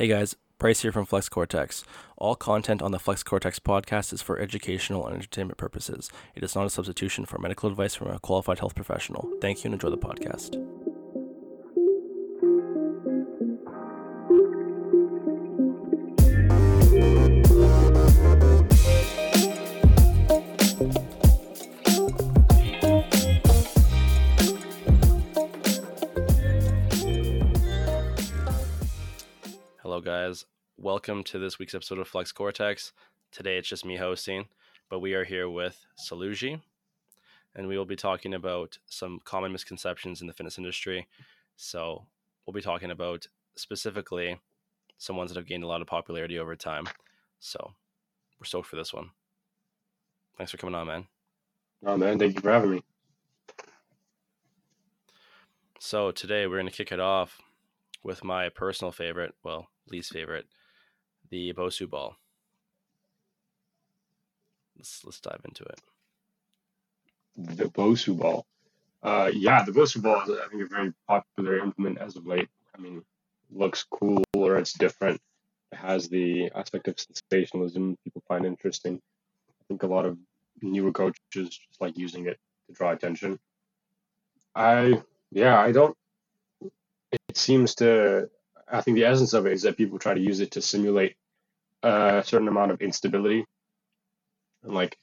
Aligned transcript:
Hey 0.00 0.08
guys, 0.08 0.34
Bryce 0.58 0.80
here 0.80 0.92
from 0.92 1.04
Flex 1.04 1.28
Cortex. 1.28 1.84
All 2.16 2.34
content 2.34 2.80
on 2.80 2.90
the 2.90 2.98
Flex 2.98 3.22
Cortex 3.22 3.58
podcast 3.58 4.14
is 4.14 4.22
for 4.22 4.38
educational 4.38 5.04
and 5.04 5.14
entertainment 5.14 5.58
purposes. 5.58 6.10
It 6.34 6.42
is 6.42 6.54
not 6.54 6.64
a 6.64 6.70
substitution 6.70 7.26
for 7.26 7.36
medical 7.36 7.68
advice 7.68 7.96
from 7.96 8.08
a 8.08 8.18
qualified 8.18 8.60
health 8.60 8.74
professional. 8.74 9.30
Thank 9.42 9.58
you 9.58 9.68
and 9.68 9.74
enjoy 9.74 9.90
the 9.90 9.98
podcast. 9.98 10.56
Welcome 31.00 31.24
to 31.24 31.38
this 31.38 31.58
week's 31.58 31.74
episode 31.74 31.98
of 31.98 32.08
Flex 32.08 32.30
Cortex. 32.30 32.92
Today 33.32 33.56
it's 33.56 33.70
just 33.70 33.86
me 33.86 33.96
hosting, 33.96 34.48
but 34.90 34.98
we 34.98 35.14
are 35.14 35.24
here 35.24 35.48
with 35.48 35.86
Saluji, 35.98 36.60
and 37.56 37.66
we 37.66 37.78
will 37.78 37.86
be 37.86 37.96
talking 37.96 38.34
about 38.34 38.76
some 38.84 39.18
common 39.24 39.50
misconceptions 39.50 40.20
in 40.20 40.26
the 40.26 40.34
fitness 40.34 40.58
industry. 40.58 41.08
So 41.56 42.04
we'll 42.44 42.52
be 42.52 42.60
talking 42.60 42.90
about 42.90 43.28
specifically 43.56 44.38
some 44.98 45.16
ones 45.16 45.30
that 45.30 45.38
have 45.38 45.46
gained 45.46 45.64
a 45.64 45.66
lot 45.66 45.80
of 45.80 45.86
popularity 45.86 46.38
over 46.38 46.54
time. 46.54 46.86
So 47.38 47.72
we're 48.38 48.44
stoked 48.44 48.68
for 48.68 48.76
this 48.76 48.92
one. 48.92 49.08
Thanks 50.36 50.52
for 50.52 50.58
coming 50.58 50.74
on, 50.74 50.86
man. 50.86 51.06
Oh 51.82 51.96
man, 51.96 52.18
thank 52.18 52.34
you 52.34 52.42
for 52.42 52.52
having 52.52 52.72
me. 52.72 52.84
So 55.78 56.10
today 56.10 56.46
we're 56.46 56.58
going 56.58 56.68
to 56.68 56.76
kick 56.76 56.92
it 56.92 57.00
off 57.00 57.38
with 58.02 58.22
my 58.22 58.50
personal 58.50 58.92
favorite, 58.92 59.34
well, 59.42 59.68
least 59.88 60.12
favorite, 60.12 60.44
the 61.30 61.52
Bosu 61.52 61.88
ball. 61.88 62.16
Let's 64.76 65.04
let's 65.04 65.20
dive 65.20 65.40
into 65.44 65.64
it. 65.64 65.80
The 67.36 67.66
Bosu 67.66 68.16
ball. 68.16 68.46
Uh, 69.02 69.30
yeah, 69.32 69.64
the 69.64 69.72
Bosu 69.72 70.02
ball 70.02 70.22
is, 70.22 70.30
I 70.30 70.48
think, 70.48 70.62
a 70.62 70.66
very 70.66 70.92
popular 71.08 71.58
implement 71.58 71.98
as 71.98 72.16
of 72.16 72.26
late. 72.26 72.48
I 72.76 72.80
mean, 72.80 73.02
looks 73.50 73.84
cool 73.84 74.22
or 74.34 74.56
it's 74.56 74.72
different. 74.72 75.20
It 75.72 75.76
has 75.76 76.08
the 76.08 76.50
aspect 76.54 76.88
of 76.88 76.96
sensationalism 76.98 77.96
people 78.04 78.22
find 78.28 78.44
interesting. 78.44 79.00
I 79.48 79.64
think 79.68 79.82
a 79.82 79.86
lot 79.86 80.06
of 80.06 80.18
newer 80.62 80.92
coaches 80.92 81.18
just 81.32 81.80
like 81.80 81.96
using 81.96 82.26
it 82.26 82.38
to 82.66 82.74
draw 82.74 82.90
attention. 82.90 83.38
I, 84.54 85.00
yeah, 85.30 85.60
I 85.60 85.72
don't. 85.72 85.96
It 87.12 87.36
seems 87.36 87.74
to. 87.76 88.28
I 88.70 88.80
think 88.82 88.96
the 88.96 89.04
essence 89.04 89.32
of 89.32 89.46
it 89.46 89.52
is 89.52 89.62
that 89.62 89.76
people 89.76 89.98
try 89.98 90.14
to 90.14 90.20
use 90.20 90.40
it 90.40 90.52
to 90.52 90.62
simulate 90.62 91.16
a 91.82 92.22
certain 92.24 92.48
amount 92.48 92.72
of 92.72 92.80
instability. 92.82 93.44
And 94.62 94.74
like, 94.74 94.96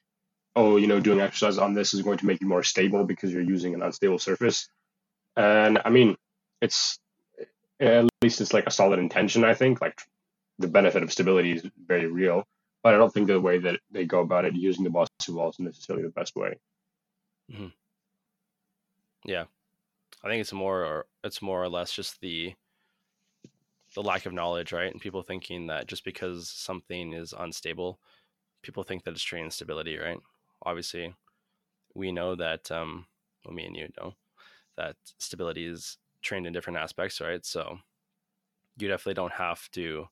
oh, 0.56 0.78
you 0.78 0.88
know, 0.88 1.00
doing 1.00 1.22
exercise 1.22 1.58
on 1.58 1.74
this 1.74 1.94
is 1.94 2.02
going 2.02 2.18
to 2.20 2.26
make 2.26 2.42
you 2.42 2.48
more 2.48 2.64
stable 2.64 3.04
because 3.06 3.32
you're 3.32 3.42
using 3.42 3.74
an 3.74 3.82
unstable 3.82 4.20
surface. 4.20 4.70
And 5.36 5.80
I 5.84 5.90
mean, 5.90 6.18
it's 6.62 7.00
at 7.80 8.10
least 8.24 8.42
it's 8.42 8.54
like 8.54 8.68
a 8.68 8.72
solid 8.72 9.00
intention. 9.00 9.44
I 9.44 9.54
think 9.54 9.82
like 9.82 10.02
the 10.60 10.68
benefit 10.68 11.04
of 11.04 11.12
stability 11.12 11.54
is 11.54 11.66
very 11.86 12.08
real, 12.08 12.44
but 12.84 12.94
I 12.94 12.98
don't 12.98 13.14
think 13.14 13.28
the 13.28 13.40
way 13.40 13.60
that 13.60 13.80
they 13.92 14.06
go 14.06 14.22
about 14.22 14.46
it 14.46 14.56
using 14.56 14.84
the 14.84 14.90
Bosu 14.90 15.36
ball 15.36 15.50
is 15.50 15.60
necessarily 15.60 16.04
the 16.04 16.10
best 16.10 16.36
way. 16.36 16.58
hmm 17.52 17.68
Yeah, 19.26 19.46
I 20.24 20.28
think 20.30 20.42
it's 20.42 20.54
more 20.54 20.84
or 20.84 21.06
it's 21.24 21.42
more 21.42 21.64
or 21.64 21.70
less 21.70 21.94
just 21.94 22.20
the 22.22 22.56
the 23.98 24.04
lack 24.04 24.28
of 24.28 24.34
knowledge, 24.34 24.72
right? 24.72 24.92
And 24.92 25.02
people 25.02 25.24
thinking 25.24 25.66
that 25.68 25.88
just 25.88 26.06
because 26.06 26.48
something 26.52 27.14
is 27.14 27.34
unstable, 27.34 28.00
people 28.62 28.84
think 28.84 29.04
that 29.04 29.12
it's 29.12 29.24
training 29.24 29.50
stability, 29.50 29.98
right? 29.98 30.20
Obviously, 30.62 31.16
we 31.96 32.12
know 32.12 32.36
that 32.36 32.70
um 32.70 33.08
well, 33.44 33.56
me 33.56 33.66
and 33.66 33.76
you 33.76 33.90
know 33.98 34.14
that 34.76 34.98
stability 35.18 35.66
is 35.66 35.98
trained 36.22 36.46
in 36.46 36.54
different 36.54 36.78
aspects, 36.78 37.20
right? 37.20 37.44
So 37.44 37.80
you 38.78 38.88
definitely 38.88 39.16
don't 39.16 39.34
have 39.34 39.68
to 39.72 40.10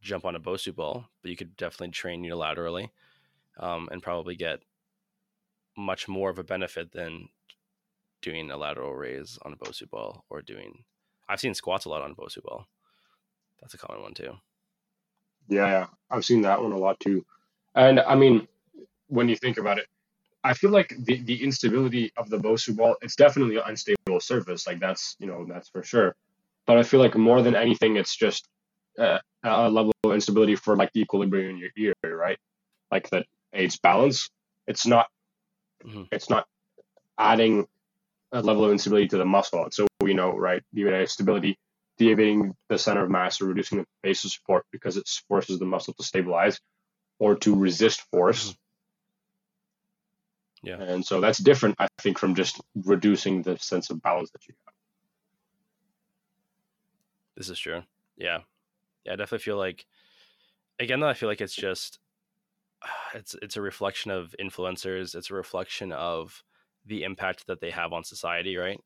jump 0.00 0.24
on 0.24 0.34
a 0.34 0.40
Bosu 0.40 0.74
ball, 0.74 1.10
but 1.20 1.30
you 1.30 1.36
could 1.36 1.58
definitely 1.58 1.90
train 1.90 2.22
unilaterally 2.24 2.88
um, 3.58 3.86
and 3.92 4.02
probably 4.02 4.34
get 4.34 4.62
much 5.76 6.08
more 6.08 6.30
of 6.30 6.38
a 6.38 6.44
benefit 6.44 6.92
than 6.92 7.28
doing 8.22 8.50
a 8.50 8.56
lateral 8.56 8.94
raise 8.94 9.38
on 9.42 9.52
a 9.52 9.56
Bosu 9.56 9.90
ball 9.90 10.24
or 10.30 10.40
doing. 10.40 10.84
I've 11.28 11.40
seen 11.40 11.52
squats 11.52 11.84
a 11.84 11.90
lot 11.90 12.00
on 12.00 12.12
a 12.12 12.14
Bosu 12.14 12.42
ball. 12.42 12.66
That's 13.64 13.74
a 13.74 13.78
common 13.78 14.02
one 14.02 14.12
too. 14.14 14.34
Yeah, 15.48 15.66
yeah, 15.66 15.86
I've 16.10 16.24
seen 16.24 16.42
that 16.42 16.62
one 16.62 16.72
a 16.72 16.78
lot 16.78 17.00
too. 17.00 17.24
And 17.74 17.98
I 17.98 18.14
mean, 18.14 18.46
when 19.08 19.30
you 19.30 19.36
think 19.36 19.56
about 19.56 19.78
it, 19.78 19.86
I 20.44 20.52
feel 20.52 20.70
like 20.70 20.94
the, 20.98 21.22
the 21.22 21.42
instability 21.42 22.12
of 22.18 22.28
the 22.28 22.36
Bosu 22.38 22.76
ball, 22.76 22.96
it's 23.00 23.16
definitely 23.16 23.56
an 23.56 23.62
unstable 23.66 24.20
surface. 24.20 24.66
Like 24.66 24.80
that's, 24.80 25.16
you 25.18 25.26
know, 25.26 25.46
that's 25.48 25.70
for 25.70 25.82
sure. 25.82 26.14
But 26.66 26.76
I 26.76 26.82
feel 26.82 27.00
like 27.00 27.16
more 27.16 27.40
than 27.42 27.56
anything, 27.56 27.96
it's 27.96 28.14
just 28.14 28.46
uh, 28.98 29.20
a 29.42 29.70
level 29.70 29.92
of 30.04 30.12
instability 30.12 30.56
for 30.56 30.76
like 30.76 30.92
the 30.92 31.00
equilibrium 31.00 31.52
in 31.52 31.58
your 31.58 31.70
ear, 31.78 31.94
right? 32.16 32.38
Like 32.90 33.08
that 33.10 33.26
aids 33.54 33.78
balance. 33.78 34.28
It's 34.66 34.86
not, 34.86 35.08
Mhm. 35.86 36.08
it's 36.12 36.30
not 36.30 36.46
adding 37.18 37.66
a 38.32 38.42
level 38.42 38.64
of 38.66 38.72
instability 38.72 39.08
to 39.08 39.18
the 39.18 39.24
muscle. 39.24 39.68
So 39.72 39.86
we 40.02 40.14
know, 40.14 40.36
right? 40.36 40.62
You 40.72 40.90
The 40.90 41.06
stability, 41.06 41.58
deviating 41.98 42.54
the 42.68 42.78
center 42.78 43.04
of 43.04 43.10
mass 43.10 43.40
or 43.40 43.46
reducing 43.46 43.78
the 43.78 43.86
base 44.02 44.24
of 44.24 44.32
support 44.32 44.64
because 44.72 44.96
it 44.96 45.08
forces 45.28 45.58
the 45.58 45.64
muscle 45.64 45.94
to 45.94 46.02
stabilize 46.02 46.60
or 47.18 47.36
to 47.36 47.54
resist 47.54 48.02
force. 48.10 48.50
Mm-hmm. 48.50 48.58
Yeah. 50.66 50.80
And 50.80 51.04
so 51.04 51.20
that's 51.20 51.38
different, 51.38 51.76
I 51.78 51.88
think, 52.00 52.18
from 52.18 52.34
just 52.34 52.60
reducing 52.74 53.42
the 53.42 53.58
sense 53.58 53.90
of 53.90 54.00
balance 54.02 54.30
that 54.30 54.46
you 54.48 54.54
have. 54.64 54.74
This 57.36 57.50
is 57.50 57.58
true. 57.58 57.82
Yeah. 58.16 58.38
Yeah, 59.04 59.12
I 59.12 59.16
definitely 59.16 59.44
feel 59.44 59.58
like 59.58 59.86
again 60.78 61.00
though 61.00 61.08
I 61.08 61.14
feel 61.14 61.28
like 61.28 61.40
it's 61.40 61.54
just 61.54 61.98
it's 63.14 63.36
it's 63.42 63.56
a 63.56 63.62
reflection 63.62 64.10
of 64.10 64.34
influencers, 64.40 65.14
it's 65.14 65.30
a 65.30 65.34
reflection 65.34 65.92
of 65.92 66.42
the 66.86 67.02
impact 67.02 67.46
that 67.46 67.60
they 67.60 67.70
have 67.70 67.92
on 67.92 68.04
society, 68.04 68.56
right? 68.56 68.80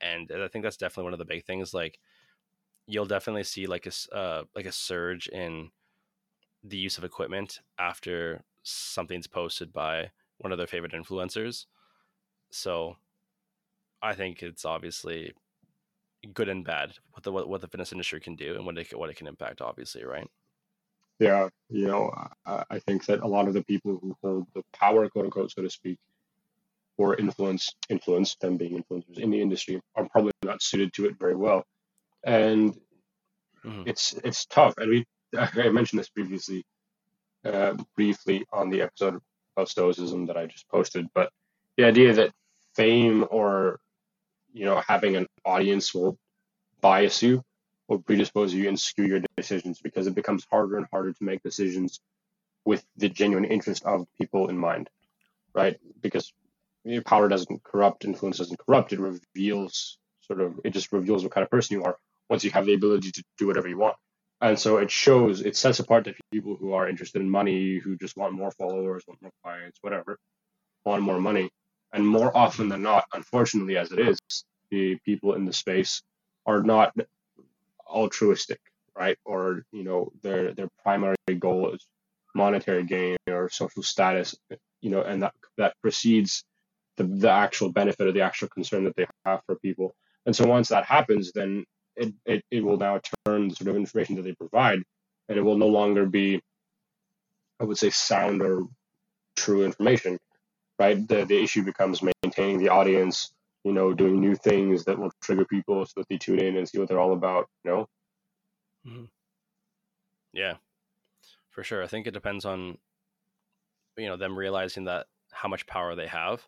And 0.00 0.30
I 0.30 0.48
think 0.48 0.64
that's 0.64 0.76
definitely 0.76 1.04
one 1.04 1.12
of 1.14 1.18
the 1.18 1.24
big 1.24 1.44
things 1.44 1.72
like 1.72 1.98
you'll 2.86 3.06
definitely 3.06 3.44
see 3.44 3.66
like 3.66 3.86
a 3.86 4.16
uh, 4.16 4.44
like 4.54 4.66
a 4.66 4.72
surge 4.72 5.28
in 5.28 5.70
the 6.62 6.76
use 6.76 6.98
of 6.98 7.04
equipment 7.04 7.60
after 7.78 8.42
something's 8.62 9.26
posted 9.26 9.72
by 9.72 10.10
one 10.38 10.52
of 10.52 10.58
their 10.58 10.66
favorite 10.66 10.92
influencers. 10.92 11.66
So 12.50 12.96
I 14.02 14.14
think 14.14 14.42
it's 14.42 14.64
obviously 14.64 15.32
good 16.32 16.48
and 16.48 16.64
bad 16.64 16.94
what 17.12 17.22
the 17.22 17.32
what, 17.32 17.48
what 17.48 17.60
the 17.60 17.68
fitness 17.68 17.92
industry 17.92 18.20
can 18.20 18.34
do 18.34 18.54
and 18.54 18.64
what 18.64 18.78
it 18.78 18.98
what 18.98 19.10
it 19.10 19.16
can 19.16 19.26
impact 19.26 19.60
obviously 19.60 20.04
right 20.04 20.26
Yeah, 21.20 21.48
you 21.68 21.86
know, 21.86 22.12
I, 22.44 22.64
I 22.70 22.78
think 22.80 23.06
that 23.06 23.20
a 23.20 23.26
lot 23.26 23.46
of 23.46 23.54
the 23.54 23.62
people 23.64 23.98
who 24.00 24.16
hold 24.22 24.46
the 24.54 24.62
power, 24.72 25.08
quote 25.08 25.26
unquote, 25.26 25.52
so 25.52 25.62
to 25.62 25.70
speak, 25.70 25.98
or 26.96 27.16
influence, 27.16 27.74
influence 27.88 28.36
them 28.40 28.56
being 28.56 28.82
influencers 28.82 29.18
in 29.18 29.30
the 29.30 29.40
industry, 29.40 29.80
are 29.94 30.08
probably 30.10 30.32
not 30.42 30.62
suited 30.62 30.92
to 30.94 31.06
it 31.06 31.16
very 31.18 31.36
well. 31.36 31.64
And 32.24 32.76
Mhm. 33.64 33.86
it's 33.86 34.14
it's 34.24 34.46
tough. 34.46 34.74
And 34.78 34.90
we 34.90 35.04
I 35.38 35.68
mentioned 35.70 36.00
this 36.00 36.08
previously, 36.10 36.64
uh, 37.44 37.76
briefly 37.96 38.46
on 38.52 38.70
the 38.70 38.82
episode 38.82 39.20
of 39.56 39.68
stoicism 39.68 40.26
that 40.26 40.36
I 40.36 40.46
just 40.46 40.68
posted. 40.68 41.06
But 41.14 41.30
the 41.76 41.84
idea 41.84 42.14
that 42.14 42.32
fame 42.74 43.26
or 43.30 43.80
you 44.52 44.64
know 44.66 44.82
having 44.86 45.16
an 45.16 45.26
audience 45.44 45.94
will 45.94 46.18
bias 46.80 47.22
you 47.22 47.42
or 47.88 47.98
predispose 48.00 48.54
you 48.54 48.68
and 48.68 48.80
skew 48.80 49.06
your 49.06 49.20
decisions 49.36 49.80
because 49.82 50.06
it 50.06 50.14
becomes 50.14 50.46
harder 50.50 50.78
and 50.78 50.86
harder 50.92 51.12
to 51.12 51.24
make 51.24 51.42
decisions 51.42 52.00
with 52.64 52.84
the 52.96 53.08
genuine 53.08 53.44
interest 53.44 53.84
of 53.84 54.06
people 54.20 54.48
in 54.50 54.58
mind, 54.58 54.88
right? 55.54 55.78
Because 56.02 56.32
you 56.84 56.96
know, 56.96 57.02
power 57.02 57.28
doesn't 57.28 57.62
corrupt, 57.64 58.04
influence 58.04 58.38
doesn't 58.38 58.58
corrupt. 58.58 58.92
It 58.92 59.00
reveals 59.00 59.98
sort 60.22 60.40
of 60.40 60.60
it 60.64 60.70
just 60.70 60.92
reveals 60.92 61.22
what 61.24 61.32
kind 61.32 61.44
of 61.44 61.50
person 61.50 61.78
you 61.78 61.84
are 61.84 61.96
once 62.28 62.44
you 62.44 62.50
have 62.50 62.66
the 62.66 62.74
ability 62.74 63.10
to 63.12 63.22
do 63.38 63.46
whatever 63.46 63.68
you 63.68 63.78
want. 63.78 63.96
And 64.40 64.58
so 64.58 64.78
it 64.78 64.90
shows, 64.90 65.40
it 65.40 65.56
sets 65.56 65.78
apart 65.78 66.04
the 66.04 66.14
people 66.32 66.56
who 66.56 66.72
are 66.72 66.88
interested 66.88 67.22
in 67.22 67.30
money, 67.30 67.78
who 67.78 67.96
just 67.96 68.16
want 68.16 68.34
more 68.34 68.50
followers, 68.50 69.04
want 69.06 69.22
more 69.22 69.32
clients, 69.42 69.78
whatever, 69.80 70.18
want 70.84 71.02
more 71.02 71.20
money. 71.20 71.50
And 71.92 72.06
more 72.06 72.36
often 72.36 72.68
than 72.68 72.82
not, 72.82 73.04
unfortunately 73.14 73.76
as 73.76 73.92
it 73.92 74.00
is, 74.00 74.18
the 74.70 74.98
people 75.04 75.34
in 75.34 75.44
the 75.44 75.52
space 75.52 76.02
are 76.44 76.62
not 76.62 76.92
altruistic, 77.86 78.60
right? 78.98 79.16
Or, 79.24 79.64
you 79.70 79.84
know, 79.84 80.10
their 80.22 80.52
their 80.52 80.68
primary 80.82 81.16
goal 81.38 81.72
is 81.72 81.86
monetary 82.34 82.82
gain 82.84 83.16
or 83.28 83.48
social 83.48 83.82
status, 83.82 84.34
you 84.80 84.90
know, 84.90 85.02
and 85.02 85.22
that 85.22 85.34
that 85.56 85.74
precedes 85.80 86.44
the, 86.96 87.04
the 87.04 87.30
actual 87.30 87.70
benefit 87.70 88.08
or 88.08 88.12
the 88.12 88.22
actual 88.22 88.48
concern 88.48 88.84
that 88.84 88.96
they 88.96 89.06
have 89.24 89.40
for 89.46 89.56
people. 89.56 89.94
And 90.26 90.34
so 90.34 90.46
once 90.46 90.68
that 90.70 90.84
happens, 90.84 91.32
then 91.32 91.64
it, 91.96 92.14
it, 92.26 92.44
it 92.50 92.64
will 92.64 92.76
now 92.76 93.00
turn 93.26 93.48
the 93.48 93.54
sort 93.54 93.68
of 93.68 93.76
information 93.76 94.16
that 94.16 94.22
they 94.22 94.34
provide 94.34 94.82
and 95.28 95.38
it 95.38 95.42
will 95.42 95.58
no 95.58 95.68
longer 95.68 96.06
be, 96.06 96.40
I 97.60 97.64
would 97.64 97.78
say, 97.78 97.90
sound 97.90 98.42
or 98.42 98.62
true 99.36 99.64
information, 99.64 100.18
right? 100.78 101.06
The, 101.06 101.24
the 101.24 101.42
issue 101.42 101.62
becomes 101.62 102.02
maintaining 102.02 102.58
the 102.58 102.68
audience, 102.68 103.32
you 103.64 103.72
know, 103.72 103.94
doing 103.94 104.20
new 104.20 104.34
things 104.34 104.84
that 104.84 104.98
will 104.98 105.12
trigger 105.22 105.44
people 105.44 105.84
so 105.86 105.92
that 105.96 106.08
they 106.08 106.18
tune 106.18 106.40
in 106.40 106.56
and 106.56 106.68
see 106.68 106.78
what 106.78 106.88
they're 106.88 107.00
all 107.00 107.12
about, 107.12 107.48
you 107.64 107.70
know? 107.70 107.86
Mm-hmm. 108.86 109.04
Yeah, 110.32 110.54
for 111.50 111.62
sure. 111.62 111.82
I 111.82 111.86
think 111.86 112.06
it 112.06 112.14
depends 112.14 112.44
on, 112.44 112.78
you 113.96 114.08
know, 114.08 114.16
them 114.16 114.36
realizing 114.36 114.84
that 114.84 115.06
how 115.32 115.48
much 115.48 115.66
power 115.66 115.94
they 115.94 116.08
have 116.08 116.46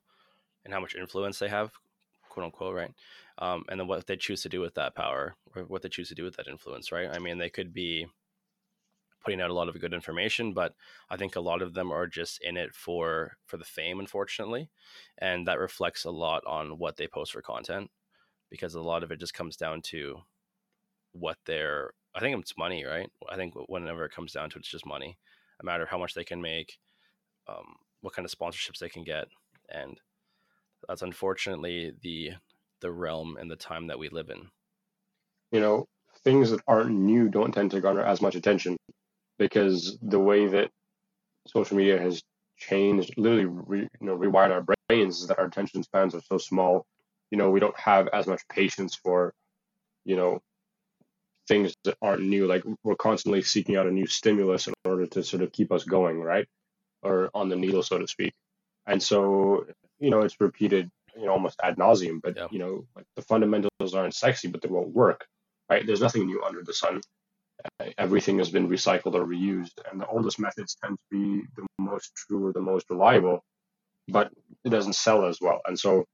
and 0.64 0.74
how 0.74 0.80
much 0.80 0.96
influence 0.96 1.38
they 1.38 1.48
have, 1.48 1.72
quote 2.28 2.44
unquote, 2.44 2.74
right? 2.74 2.92
Um, 3.38 3.64
and 3.68 3.78
then 3.78 3.86
what 3.86 4.06
they 4.06 4.16
choose 4.16 4.42
to 4.42 4.48
do 4.48 4.60
with 4.60 4.74
that 4.74 4.94
power 4.94 5.36
or 5.54 5.62
what 5.64 5.82
they 5.82 5.88
choose 5.90 6.08
to 6.08 6.14
do 6.14 6.24
with 6.24 6.36
that 6.36 6.48
influence, 6.48 6.90
right? 6.90 7.10
I 7.12 7.18
mean, 7.18 7.38
they 7.38 7.50
could 7.50 7.72
be 7.72 8.06
putting 9.24 9.40
out 9.40 9.50
a 9.50 9.54
lot 9.54 9.68
of 9.68 9.80
good 9.80 9.92
information, 9.92 10.52
but 10.54 10.74
I 11.10 11.16
think 11.16 11.34
a 11.36 11.40
lot 11.40 11.60
of 11.60 11.74
them 11.74 11.90
are 11.92 12.06
just 12.06 12.40
in 12.42 12.56
it 12.56 12.74
for 12.74 13.36
for 13.46 13.56
the 13.56 13.64
fame, 13.64 13.98
unfortunately, 14.00 14.70
and 15.18 15.46
that 15.48 15.58
reflects 15.58 16.04
a 16.04 16.10
lot 16.10 16.44
on 16.46 16.78
what 16.78 16.96
they 16.96 17.08
post 17.08 17.32
for 17.32 17.42
content 17.42 17.90
because 18.50 18.74
a 18.74 18.80
lot 18.80 19.02
of 19.02 19.10
it 19.10 19.20
just 19.20 19.34
comes 19.34 19.56
down 19.56 19.82
to 19.82 20.18
what 21.12 21.38
they're. 21.46 21.90
I 22.14 22.20
think 22.20 22.38
it's 22.40 22.56
money, 22.56 22.84
right? 22.84 23.10
I 23.28 23.36
think 23.36 23.54
whenever 23.68 24.04
it 24.04 24.12
comes 24.12 24.32
down 24.32 24.48
to 24.50 24.56
it, 24.56 24.60
it's 24.60 24.68
just 24.70 24.86
money. 24.86 25.18
a 25.60 25.64
matter 25.64 25.82
of 25.82 25.88
how 25.90 25.98
much 25.98 26.14
they 26.14 26.24
can 26.24 26.40
make, 26.40 26.78
um, 27.48 27.76
what 28.00 28.14
kind 28.14 28.24
of 28.24 28.32
sponsorships 28.32 28.78
they 28.78 28.88
can 28.88 29.04
get, 29.04 29.28
and 29.68 30.00
that's 30.88 31.02
unfortunately 31.02 31.92
the 32.02 32.32
the 32.80 32.90
realm 32.90 33.36
and 33.38 33.50
the 33.50 33.56
time 33.56 33.88
that 33.88 33.98
we 33.98 34.08
live 34.08 34.30
in. 34.30 34.48
You 35.52 35.60
know, 35.60 35.86
things 36.24 36.50
that 36.50 36.60
aren't 36.66 36.90
new 36.90 37.28
don't 37.28 37.52
tend 37.52 37.70
to 37.72 37.80
garner 37.80 38.02
as 38.02 38.20
much 38.20 38.34
attention 38.34 38.76
because 39.38 39.98
the 40.02 40.18
way 40.20 40.46
that 40.46 40.70
social 41.46 41.76
media 41.76 41.98
has 42.00 42.22
changed, 42.56 43.14
literally, 43.16 43.46
re, 43.46 43.88
you 44.00 44.06
know, 44.06 44.16
rewired 44.16 44.50
our 44.50 44.64
brains 44.88 45.20
is 45.20 45.28
that 45.28 45.38
our 45.38 45.46
attention 45.46 45.82
spans 45.82 46.14
are 46.14 46.22
so 46.22 46.38
small. 46.38 46.86
You 47.30 47.38
know, 47.38 47.50
we 47.50 47.60
don't 47.60 47.78
have 47.78 48.08
as 48.12 48.26
much 48.26 48.42
patience 48.48 48.96
for, 48.96 49.32
you 50.04 50.16
know, 50.16 50.40
things 51.48 51.74
that 51.84 51.96
aren't 52.02 52.22
new. 52.22 52.46
Like 52.46 52.64
we're 52.82 52.96
constantly 52.96 53.42
seeking 53.42 53.76
out 53.76 53.86
a 53.86 53.90
new 53.90 54.06
stimulus 54.06 54.66
in 54.66 54.74
order 54.84 55.06
to 55.06 55.22
sort 55.22 55.42
of 55.42 55.52
keep 55.52 55.72
us 55.72 55.84
going, 55.84 56.20
right? 56.20 56.46
Or 57.02 57.30
on 57.34 57.48
the 57.48 57.56
needle, 57.56 57.82
so 57.82 57.98
to 57.98 58.08
speak. 58.08 58.32
And 58.86 59.02
so, 59.02 59.66
you 59.98 60.10
know, 60.10 60.22
it's 60.22 60.40
repeated, 60.40 60.90
you 61.16 61.26
know, 61.26 61.32
almost 61.32 61.58
ad 61.62 61.76
nauseum. 61.76 62.20
But 62.22 62.36
yeah. 62.36 62.46
you 62.50 62.58
know, 62.58 62.86
like 62.94 63.06
the 63.16 63.22
fundamentals 63.22 63.94
aren't 63.94 64.14
sexy, 64.14 64.48
but 64.48 64.62
they 64.62 64.68
won't 64.68 64.94
work, 64.94 65.26
right? 65.70 65.86
There's 65.86 66.00
nothing 66.00 66.26
new 66.26 66.42
under 66.42 66.62
the 66.62 66.74
sun. 66.74 67.00
Uh, 67.80 67.86
everything 67.96 68.38
has 68.38 68.50
been 68.50 68.68
recycled 68.68 69.14
or 69.14 69.24
reused, 69.24 69.78
and 69.90 70.00
the 70.00 70.06
oldest 70.06 70.38
methods 70.38 70.76
tend 70.82 70.96
to 70.96 71.04
be 71.10 71.42
the 71.56 71.66
most 71.78 72.12
true 72.14 72.46
or 72.46 72.52
the 72.52 72.60
most 72.60 72.86
reliable, 72.90 73.42
but 74.08 74.30
it 74.64 74.70
doesn't 74.70 74.94
sell 74.94 75.26
as 75.26 75.38
well. 75.40 75.60
And 75.66 75.78
so, 75.78 76.04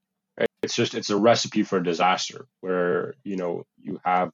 it's 0.63 0.75
just 0.75 0.95
it's 0.95 1.09
a 1.09 1.17
recipe 1.17 1.63
for 1.63 1.79
disaster 1.79 2.47
where 2.61 3.13
you 3.23 3.35
know 3.35 3.63
you 3.81 3.99
have 4.03 4.31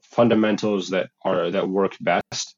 fundamentals 0.00 0.90
that 0.90 1.10
are 1.24 1.50
that 1.50 1.68
work 1.68 1.96
best 2.00 2.54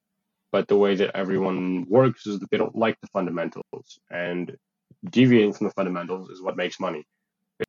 but 0.52 0.68
the 0.68 0.76
way 0.76 0.94
that 0.94 1.16
everyone 1.16 1.86
works 1.88 2.26
is 2.26 2.38
that 2.38 2.50
they 2.50 2.56
don't 2.56 2.76
like 2.76 2.96
the 3.00 3.08
fundamentals 3.08 3.98
and 4.10 4.56
deviating 5.04 5.52
from 5.52 5.66
the 5.66 5.72
fundamentals 5.72 6.30
is 6.30 6.42
what 6.42 6.56
makes 6.56 6.80
money. 6.80 7.04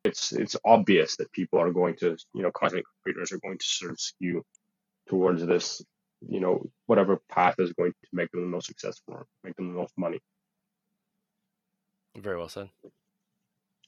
It's 0.04 0.34
it's 0.34 0.56
obvious 0.66 1.16
that 1.18 1.32
people 1.32 1.60
are 1.60 1.72
going 1.72 1.96
to, 1.98 2.18
you 2.34 2.42
know, 2.42 2.52
content 2.52 2.86
creators 3.04 3.32
are 3.32 3.40
going 3.40 3.58
to 3.58 3.66
sort 3.66 3.92
of 3.92 4.00
skew 4.00 4.44
towards 5.08 5.46
this, 5.46 5.82
you 6.28 6.40
know, 6.40 6.62
whatever 6.88 7.20
path 7.30 7.56
is 7.60 7.72
going 7.74 7.92
to 7.92 8.10
make 8.12 8.30
them 8.32 8.42
the 8.42 8.48
most 8.48 8.68
successful, 8.68 9.26
make 9.44 9.56
them 9.56 9.70
the 9.70 9.80
most 9.80 9.94
money. 9.98 10.20
Very 12.18 12.38
well 12.38 12.50
said. 12.50 12.70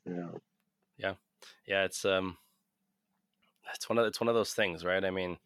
Yeah. 0.06 0.30
Yeah. 0.98 1.14
Yeah, 1.66 1.84
it's 1.84 2.06
um 2.06 2.38
it's 3.74 3.90
one 3.90 3.98
of 3.98 4.06
it's 4.06 4.22
one 4.22 4.30
of 4.30 4.36
those 4.36 4.54
things, 4.54 4.86
right? 4.86 5.04
I 5.04 5.12
mean, 5.12 5.38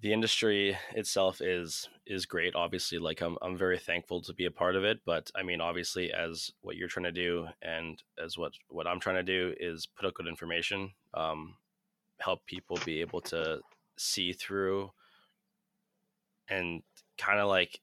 the 0.00 0.12
industry 0.12 0.76
itself 0.94 1.40
is 1.40 1.88
is 2.06 2.26
great 2.26 2.54
obviously 2.54 2.98
like 2.98 3.20
I'm, 3.20 3.36
I'm 3.42 3.56
very 3.56 3.78
thankful 3.78 4.22
to 4.22 4.34
be 4.34 4.46
a 4.46 4.50
part 4.50 4.76
of 4.76 4.84
it 4.84 5.00
but 5.06 5.30
i 5.36 5.42
mean 5.42 5.60
obviously 5.60 6.12
as 6.12 6.50
what 6.60 6.76
you're 6.76 6.88
trying 6.88 7.04
to 7.04 7.12
do 7.12 7.46
and 7.62 8.02
as 8.22 8.36
what 8.36 8.52
what 8.68 8.86
i'm 8.86 9.00
trying 9.00 9.16
to 9.16 9.22
do 9.22 9.54
is 9.60 9.86
put 9.86 10.06
out 10.06 10.14
good 10.14 10.26
information 10.26 10.92
um, 11.14 11.54
help 12.18 12.44
people 12.46 12.78
be 12.84 13.00
able 13.00 13.20
to 13.20 13.60
see 13.96 14.32
through 14.32 14.90
and 16.48 16.82
kind 17.18 17.38
of 17.38 17.48
like 17.48 17.80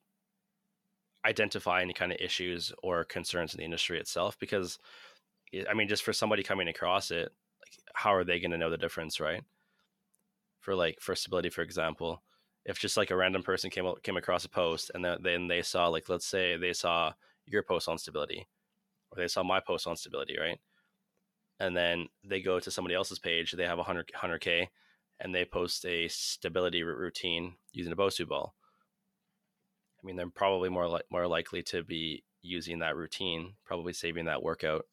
identify 1.26 1.82
any 1.82 1.94
kind 1.94 2.12
of 2.12 2.18
issues 2.20 2.74
or 2.84 3.04
concerns 3.04 3.54
in 3.54 3.60
the 3.60 3.66
industry 3.66 4.00
itself 4.00 4.38
because 4.40 4.80
i 5.70 5.74
mean 5.74 5.88
just 5.88 6.04
for 6.04 6.14
somebody 6.14 6.44
coming 6.44 6.68
across 6.68 7.12
it 7.12 7.32
like 7.62 7.94
how 7.94 8.14
are 8.14 8.24
they 8.24 8.40
going 8.40 8.52
to 8.52 8.58
know 8.58 8.70
the 8.70 8.78
difference 8.78 9.20
right? 9.20 9.44
For 10.60 10.76
like 10.76 10.98
for 11.00 11.16
stability, 11.16 11.50
for 11.50 11.62
example, 11.62 12.22
if 12.70 12.78
just 12.78 12.98
like 12.98 13.10
a 13.10 13.16
random 13.16 13.42
person 13.42 13.72
came 13.72 13.92
came 14.04 14.16
across 14.16 14.46
a 14.46 14.50
post 14.50 14.92
and 14.94 15.04
then 15.04 15.48
they 15.48 15.64
saw 15.64 15.88
like 15.88 16.08
let's 16.08 16.26
say 16.26 16.56
they 16.56 16.72
saw 16.72 17.12
your 17.48 17.64
post 17.64 17.90
on 17.90 17.98
stability 17.98 18.48
or 19.12 19.20
they 19.20 19.28
saw 19.28 19.42
my 19.42 19.60
post 19.60 19.88
on 19.88 19.98
stability, 19.98 20.38
right? 20.40 20.60
And 21.60 21.76
then 21.76 22.08
they 22.24 22.42
go 22.42 22.60
to 22.60 22.70
somebody 22.70 22.94
else's 22.94 23.18
page, 23.18 23.52
they 23.52 23.66
have 23.66 23.80
100 23.80 24.12
100k 24.16 24.68
and 25.20 25.34
they 25.34 25.46
post 25.46 25.84
a 25.86 26.08
stability 26.10 26.84
routine 26.84 27.56
using 27.74 27.92
a 27.92 27.96
Bosu 27.96 28.28
ball. 28.28 28.54
I 30.02 30.06
mean, 30.06 30.16
they're 30.16 30.30
probably 30.30 30.70
more 30.70 30.88
li- 30.88 31.10
more 31.12 31.28
likely 31.28 31.64
to 31.64 31.84
be 31.84 32.24
using 32.44 32.80
that 32.80 32.96
routine, 32.96 33.56
probably 33.66 33.94
saving 33.94 34.26
that 34.26 34.44
workout 34.44 34.86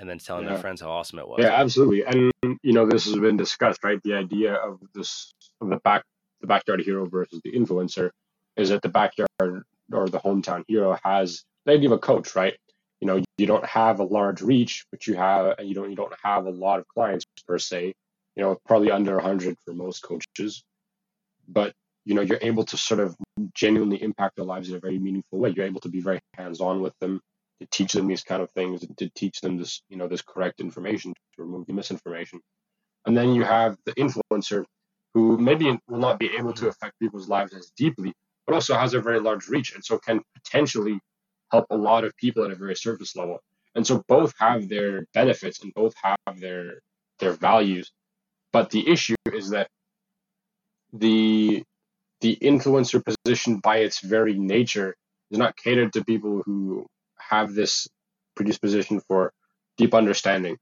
and 0.00 0.10
then 0.10 0.18
telling 0.18 0.44
yeah. 0.44 0.50
their 0.50 0.58
friends 0.58 0.80
how 0.80 0.90
awesome 0.90 1.20
it 1.20 1.28
was. 1.28 1.38
Yeah, 1.40 1.54
absolutely. 1.54 2.04
And 2.04 2.32
you 2.62 2.72
know, 2.72 2.86
this 2.86 3.04
has 3.04 3.14
been 3.20 3.36
discussed, 3.36 3.84
right? 3.84 4.02
The 4.02 4.14
idea 4.14 4.54
of 4.54 4.80
this 4.94 5.32
of 5.60 5.68
the 5.68 5.76
back 5.76 6.04
the 6.40 6.46
backyard 6.46 6.80
hero 6.80 7.06
versus 7.06 7.40
the 7.44 7.52
influencer 7.52 8.10
is 8.56 8.70
that 8.70 8.82
the 8.82 8.88
backyard 8.88 9.28
or 9.40 10.08
the 10.08 10.20
hometown 10.20 10.64
hero 10.68 10.98
has 11.04 11.44
the 11.66 11.72
idea 11.72 11.88
of 11.88 11.92
a 11.92 11.98
coach, 11.98 12.34
right? 12.34 12.54
You 13.00 13.06
know, 13.06 13.22
you 13.38 13.46
don't 13.46 13.64
have 13.64 14.00
a 14.00 14.04
large 14.04 14.42
reach, 14.42 14.84
but 14.90 15.06
you 15.06 15.14
have 15.14 15.58
and 15.58 15.68
you 15.68 15.74
don't 15.74 15.90
you 15.90 15.96
don't 15.96 16.14
have 16.22 16.46
a 16.46 16.50
lot 16.50 16.78
of 16.78 16.88
clients 16.88 17.24
per 17.46 17.58
se. 17.58 17.94
You 18.36 18.42
know, 18.42 18.58
probably 18.66 18.90
under 18.90 19.16
100 19.16 19.56
for 19.64 19.74
most 19.74 20.02
coaches, 20.02 20.62
but 21.48 21.74
you 22.04 22.14
know, 22.14 22.22
you're 22.22 22.38
able 22.40 22.64
to 22.64 22.76
sort 22.76 23.00
of 23.00 23.16
genuinely 23.54 24.02
impact 24.02 24.36
their 24.36 24.44
lives 24.44 24.70
in 24.70 24.76
a 24.76 24.80
very 24.80 24.98
meaningful 24.98 25.38
way. 25.38 25.50
You're 25.50 25.66
able 25.66 25.80
to 25.80 25.88
be 25.88 26.00
very 26.00 26.20
hands-on 26.34 26.80
with 26.80 26.94
them 27.00 27.20
to 27.60 27.66
teach 27.70 27.92
them 27.92 28.06
these 28.06 28.22
kind 28.22 28.42
of 28.42 28.50
things, 28.52 28.82
and 28.82 28.96
to 28.98 29.10
teach 29.10 29.40
them 29.40 29.58
this, 29.58 29.82
you 29.90 29.96
know, 29.96 30.08
this 30.08 30.22
correct 30.22 30.60
information 30.60 31.12
to 31.12 31.42
remove 31.42 31.66
the 31.66 31.74
misinformation. 31.74 32.40
And 33.06 33.16
then 33.16 33.34
you 33.34 33.44
have 33.44 33.76
the 33.84 33.92
influencer 33.94 34.64
who 35.14 35.38
maybe 35.38 35.66
will 35.88 35.98
not 35.98 36.18
be 36.18 36.30
able 36.38 36.52
to 36.54 36.68
affect 36.68 36.98
people's 37.00 37.28
lives 37.28 37.54
as 37.54 37.70
deeply, 37.76 38.12
but 38.46 38.54
also 38.54 38.74
has 38.74 38.94
a 38.94 39.00
very 39.00 39.20
large 39.20 39.48
reach 39.48 39.74
and 39.74 39.84
so 39.84 39.98
can 39.98 40.20
potentially 40.34 40.98
help 41.50 41.66
a 41.70 41.76
lot 41.76 42.04
of 42.04 42.16
people 42.16 42.44
at 42.44 42.50
a 42.50 42.54
very 42.54 42.76
surface 42.76 43.16
level. 43.16 43.40
And 43.74 43.86
so 43.86 44.04
both 44.08 44.34
have 44.38 44.68
their 44.68 45.06
benefits 45.14 45.62
and 45.62 45.72
both 45.74 45.94
have 46.02 46.40
their 46.40 46.80
their 47.18 47.32
values. 47.32 47.92
But 48.52 48.70
the 48.70 48.88
issue 48.88 49.16
is 49.32 49.50
that 49.50 49.68
the 50.92 51.62
the 52.20 52.36
influencer 52.42 53.02
position 53.04 53.58
by 53.58 53.78
its 53.78 54.00
very 54.00 54.34
nature 54.34 54.94
is 55.30 55.38
not 55.38 55.56
catered 55.56 55.92
to 55.92 56.04
people 56.04 56.42
who 56.44 56.86
have 57.18 57.54
this 57.54 57.88
predisposition 58.34 59.00
for 59.00 59.32
deep 59.76 59.94
understanding, 59.94 60.56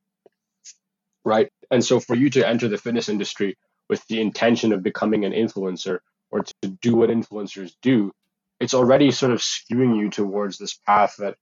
right? 1.25 1.49
And 1.71 1.85
so 1.85 2.01
for 2.01 2.15
you 2.15 2.31
to 2.31 2.47
enter 2.47 2.69
the 2.69 2.79
fitness 2.79 3.09
industry 3.09 3.57
with 3.89 4.05
the 4.09 4.21
intention 4.21 4.73
of 4.73 4.83
becoming 4.83 5.25
an 5.25 5.33
influencer 5.33 5.99
or 6.31 6.43
to 6.43 6.69
do 6.83 6.97
what 6.97 7.11
influencers 7.11 7.73
do, 7.83 8.13
it's 8.61 8.75
already 8.75 9.11
sort 9.11 9.33
of 9.33 9.41
skewing 9.41 9.99
you 9.99 10.11
towards 10.11 10.59
this 10.59 10.75
path 10.87 11.17
that 11.19 11.37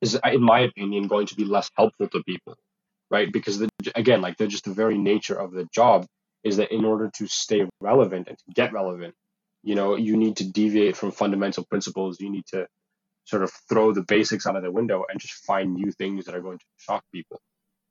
is, 0.00 0.18
in 0.24 0.42
my 0.42 0.60
opinion, 0.60 1.08
going 1.08 1.26
to 1.26 1.34
be 1.34 1.44
less 1.44 1.70
helpful 1.76 2.08
to 2.08 2.22
people, 2.24 2.56
right? 3.10 3.32
Because 3.32 3.58
the, 3.58 3.68
again, 3.94 4.20
like 4.20 4.36
they're 4.36 4.46
just 4.46 4.64
the 4.64 4.74
very 4.74 4.98
nature 4.98 5.34
of 5.34 5.52
the 5.52 5.66
job 5.74 6.06
is 6.44 6.56
that 6.58 6.72
in 6.72 6.84
order 6.84 7.10
to 7.16 7.26
stay 7.26 7.66
relevant 7.80 8.28
and 8.28 8.38
to 8.38 8.44
get 8.54 8.72
relevant, 8.72 9.14
you 9.62 9.74
know, 9.74 9.96
you 9.96 10.16
need 10.16 10.36
to 10.38 10.50
deviate 10.50 10.96
from 10.96 11.12
fundamental 11.12 11.64
principles. 11.64 12.20
You 12.20 12.30
need 12.30 12.46
to 12.48 12.66
sort 13.24 13.42
of 13.42 13.52
throw 13.68 13.92
the 13.92 14.02
basics 14.02 14.46
out 14.46 14.56
of 14.56 14.62
the 14.62 14.70
window 14.70 15.04
and 15.10 15.20
just 15.20 15.34
find 15.46 15.74
new 15.74 15.92
things 15.92 16.26
that 16.26 16.34
are 16.34 16.40
going 16.40 16.58
to 16.58 16.64
shock 16.78 17.04
people. 17.12 17.40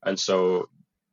And 0.06 0.20
so, 0.20 0.70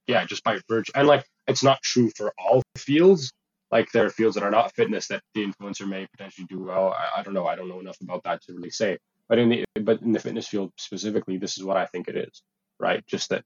yeah, 0.06 0.24
just 0.24 0.44
by 0.44 0.58
virtue, 0.68 0.92
and 0.94 1.06
like 1.08 1.26
it's 1.46 1.62
not 1.62 1.82
true 1.82 2.10
for 2.16 2.32
all 2.38 2.62
fields. 2.76 3.32
Like 3.70 3.90
there 3.92 4.06
are 4.06 4.10
fields 4.10 4.36
that 4.36 4.44
are 4.44 4.50
not 4.50 4.74
fitness 4.74 5.08
that 5.08 5.22
the 5.34 5.44
influencer 5.44 5.88
may 5.88 6.06
potentially 6.06 6.46
do 6.48 6.62
well. 6.62 6.92
I, 6.92 7.20
I 7.20 7.22
don't 7.22 7.34
know. 7.34 7.46
I 7.46 7.56
don't 7.56 7.68
know 7.68 7.80
enough 7.80 8.00
about 8.00 8.22
that 8.24 8.42
to 8.42 8.54
really 8.54 8.70
say. 8.70 8.98
But 9.28 9.38
in 9.38 9.48
the 9.48 9.64
but 9.82 10.02
in 10.02 10.12
the 10.12 10.20
fitness 10.20 10.46
field 10.46 10.72
specifically, 10.76 11.38
this 11.38 11.58
is 11.58 11.64
what 11.64 11.76
I 11.76 11.86
think 11.86 12.08
it 12.08 12.16
is, 12.16 12.42
right? 12.78 13.04
Just 13.06 13.30
that 13.30 13.44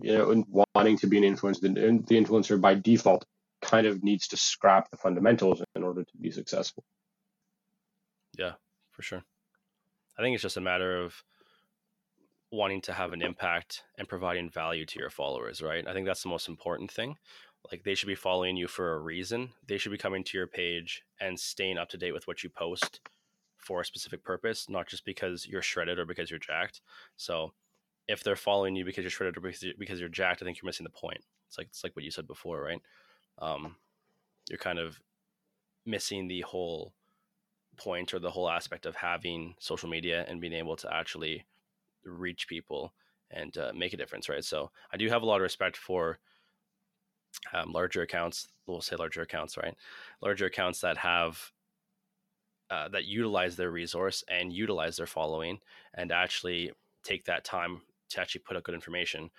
you 0.00 0.16
know, 0.16 0.64
wanting 0.74 0.98
to 0.98 1.06
be 1.06 1.18
an 1.18 1.36
influencer, 1.36 1.60
the, 1.60 1.68
the 1.68 2.14
influencer 2.14 2.60
by 2.60 2.74
default 2.74 3.24
kind 3.60 3.86
of 3.86 4.02
needs 4.02 4.28
to 4.28 4.36
scrap 4.36 4.90
the 4.90 4.96
fundamentals 4.96 5.62
in 5.74 5.82
order 5.82 6.04
to 6.04 6.16
be 6.20 6.30
successful. 6.30 6.84
Yeah, 8.38 8.52
for 8.92 9.02
sure. 9.02 9.22
I 10.18 10.22
think 10.22 10.34
it's 10.34 10.42
just 10.42 10.56
a 10.56 10.60
matter 10.60 11.02
of 11.02 11.14
wanting 12.50 12.80
to 12.82 12.92
have 12.92 13.12
an 13.12 13.22
impact 13.22 13.82
and 13.98 14.08
providing 14.08 14.50
value 14.50 14.86
to 14.86 14.98
your 14.98 15.10
followers, 15.10 15.60
right? 15.60 15.86
I 15.86 15.92
think 15.92 16.06
that's 16.06 16.22
the 16.22 16.30
most 16.30 16.48
important 16.48 16.90
thing. 16.90 17.16
Like 17.70 17.84
they 17.84 17.94
should 17.94 18.06
be 18.06 18.14
following 18.14 18.56
you 18.56 18.68
for 18.68 18.94
a 18.94 19.00
reason. 19.00 19.50
They 19.66 19.78
should 19.78 19.92
be 19.92 19.98
coming 19.98 20.24
to 20.24 20.38
your 20.38 20.46
page 20.46 21.02
and 21.20 21.38
staying 21.38 21.76
up 21.76 21.88
to 21.90 21.98
date 21.98 22.12
with 22.12 22.26
what 22.26 22.42
you 22.42 22.48
post 22.48 23.00
for 23.58 23.80
a 23.80 23.84
specific 23.84 24.24
purpose, 24.24 24.68
not 24.68 24.86
just 24.86 25.04
because 25.04 25.46
you're 25.46 25.60
shredded 25.60 25.98
or 25.98 26.06
because 26.06 26.30
you're 26.30 26.38
jacked. 26.38 26.80
So 27.16 27.52
if 28.06 28.22
they're 28.22 28.36
following 28.36 28.74
you 28.76 28.84
because 28.84 29.04
you're 29.04 29.10
shredded 29.10 29.36
or 29.36 29.40
because, 29.40 30.00
you're 30.00 30.08
jacked, 30.08 30.40
I 30.40 30.46
think 30.46 30.58
you're 30.62 30.68
missing 30.68 30.84
the 30.84 30.90
point. 30.90 31.22
It's 31.48 31.58
like 31.58 31.66
it's 31.66 31.84
like 31.84 31.94
what 31.94 32.04
you 32.04 32.10
said 32.10 32.26
before, 32.26 32.62
right? 32.62 32.80
Um, 33.38 33.76
you're 34.48 34.58
kind 34.58 34.78
of 34.78 35.00
missing 35.84 36.28
the 36.28 36.40
whole 36.42 36.94
point 37.76 38.14
or 38.14 38.18
the 38.18 38.30
whole 38.30 38.48
aspect 38.48 38.86
of 38.86 38.96
having 38.96 39.54
social 39.58 39.88
media 39.88 40.24
and 40.28 40.40
being 40.40 40.52
able 40.52 40.76
to 40.76 40.94
actually 40.94 41.44
reach 42.10 42.48
people 42.48 42.92
and 43.30 43.56
uh, 43.58 43.72
make 43.74 43.92
a 43.92 43.96
difference, 43.96 44.28
right? 44.28 44.44
So 44.44 44.70
I 44.92 44.96
do 44.96 45.08
have 45.08 45.22
a 45.22 45.26
lot 45.26 45.36
of 45.36 45.42
respect 45.42 45.76
for 45.76 46.18
um, 47.52 47.72
larger 47.72 48.02
accounts. 48.02 48.48
We'll 48.66 48.80
say 48.80 48.96
larger 48.96 49.22
accounts, 49.22 49.56
right? 49.56 49.74
Larger 50.22 50.46
accounts 50.46 50.80
that 50.80 50.96
have 50.98 51.52
uh, 52.70 52.88
that 52.88 53.06
utilize 53.06 53.56
their 53.56 53.70
resource 53.70 54.22
and 54.28 54.52
utilize 54.52 54.96
their 54.96 55.06
following 55.06 55.58
and 55.94 56.12
actually 56.12 56.70
take 57.02 57.24
that 57.24 57.44
time 57.44 57.80
to 58.10 58.20
actually 58.20 58.42
put 58.46 58.56
out 58.56 58.62
good 58.64 58.74
information 58.74 59.30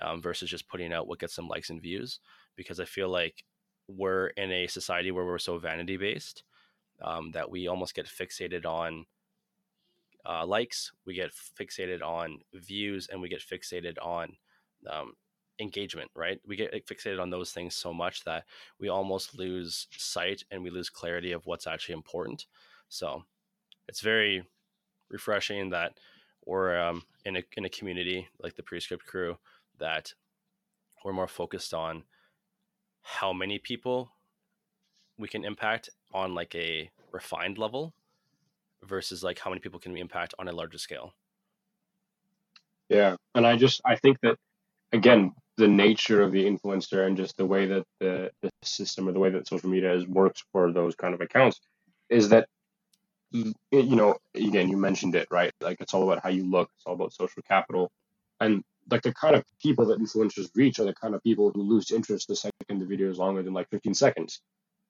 um, 0.00 0.22
versus 0.22 0.48
just 0.48 0.68
putting 0.68 0.92
out 0.92 1.08
what 1.08 1.18
gets 1.18 1.34
them 1.34 1.48
likes 1.48 1.70
and 1.70 1.82
views. 1.82 2.20
Because 2.56 2.78
I 2.78 2.84
feel 2.84 3.08
like 3.08 3.44
we're 3.88 4.28
in 4.28 4.52
a 4.52 4.66
society 4.66 5.10
where 5.10 5.24
we're 5.24 5.38
so 5.38 5.58
vanity 5.58 5.96
based 5.96 6.44
um, 7.02 7.30
that 7.32 7.50
we 7.50 7.66
almost 7.66 7.94
get 7.94 8.06
fixated 8.06 8.64
on 8.64 9.04
uh, 10.28 10.44
likes, 10.46 10.92
we 11.04 11.14
get 11.14 11.30
fixated 11.32 12.02
on 12.02 12.38
views, 12.54 13.08
and 13.10 13.20
we 13.20 13.28
get 13.28 13.40
fixated 13.40 13.96
on 14.02 14.36
um, 14.90 15.12
engagement, 15.58 16.10
right? 16.14 16.40
We 16.46 16.56
get 16.56 16.86
fixated 16.86 17.20
on 17.20 17.30
those 17.30 17.52
things 17.52 17.74
so 17.74 17.92
much 17.92 18.24
that 18.24 18.44
we 18.78 18.88
almost 18.88 19.38
lose 19.38 19.86
sight 19.96 20.44
and 20.50 20.62
we 20.62 20.70
lose 20.70 20.90
clarity 20.90 21.32
of 21.32 21.46
what's 21.46 21.66
actually 21.66 21.94
important. 21.94 22.46
So 22.88 23.24
it's 23.88 24.00
very 24.00 24.44
refreshing 25.08 25.70
that 25.70 25.92
we're 26.44 26.78
um, 26.78 27.02
in 27.24 27.36
a 27.36 27.42
in 27.56 27.64
a 27.64 27.70
community 27.70 28.28
like 28.40 28.54
the 28.54 28.62
Prescript 28.62 29.06
crew 29.06 29.36
that 29.78 30.12
we're 31.04 31.12
more 31.12 31.28
focused 31.28 31.74
on 31.74 32.04
how 33.02 33.32
many 33.32 33.58
people 33.58 34.10
we 35.18 35.28
can 35.28 35.44
impact 35.44 35.90
on 36.12 36.34
like 36.34 36.54
a 36.54 36.90
refined 37.12 37.58
level 37.58 37.94
versus 38.84 39.22
like 39.22 39.38
how 39.38 39.50
many 39.50 39.60
people 39.60 39.80
can 39.80 39.92
we 39.92 40.00
impact 40.00 40.34
on 40.38 40.48
a 40.48 40.52
larger 40.52 40.78
scale. 40.78 41.14
Yeah, 42.88 43.16
and 43.34 43.46
I 43.46 43.56
just 43.56 43.80
I 43.84 43.96
think 43.96 44.18
that 44.22 44.36
again 44.92 45.32
the 45.56 45.68
nature 45.68 46.22
of 46.22 46.32
the 46.32 46.44
influencer 46.44 47.06
and 47.06 47.16
just 47.16 47.36
the 47.36 47.46
way 47.46 47.66
that 47.66 47.84
the, 47.98 48.30
the 48.42 48.50
system 48.62 49.08
or 49.08 49.12
the 49.12 49.18
way 49.18 49.30
that 49.30 49.48
social 49.48 49.70
media 49.70 49.92
is 49.94 50.06
works 50.06 50.44
for 50.52 50.70
those 50.72 50.94
kind 50.94 51.14
of 51.14 51.20
accounts 51.20 51.60
is 52.10 52.28
that 52.28 52.46
you 53.32 53.54
know 53.72 54.14
again 54.34 54.68
you 54.68 54.76
mentioned 54.76 55.14
it 55.14 55.26
right 55.30 55.50
like 55.60 55.80
it's 55.80 55.92
all 55.92 56.04
about 56.04 56.22
how 56.22 56.28
you 56.28 56.48
look 56.48 56.70
it's 56.76 56.84
all 56.86 56.94
about 56.94 57.12
social 57.12 57.42
capital 57.42 57.90
and 58.40 58.62
like 58.90 59.02
the 59.02 59.12
kind 59.14 59.34
of 59.34 59.42
people 59.60 59.84
that 59.84 59.98
influencers 59.98 60.48
reach 60.54 60.78
are 60.78 60.84
the 60.84 60.94
kind 60.94 61.14
of 61.14 61.22
people 61.22 61.50
who 61.50 61.62
lose 61.62 61.90
interest 61.90 62.28
the 62.28 62.36
second 62.36 62.78
the 62.78 62.86
video 62.86 63.10
is 63.10 63.18
longer 63.18 63.42
than 63.42 63.52
like 63.52 63.68
15 63.70 63.94
seconds 63.94 64.40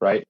right 0.00 0.26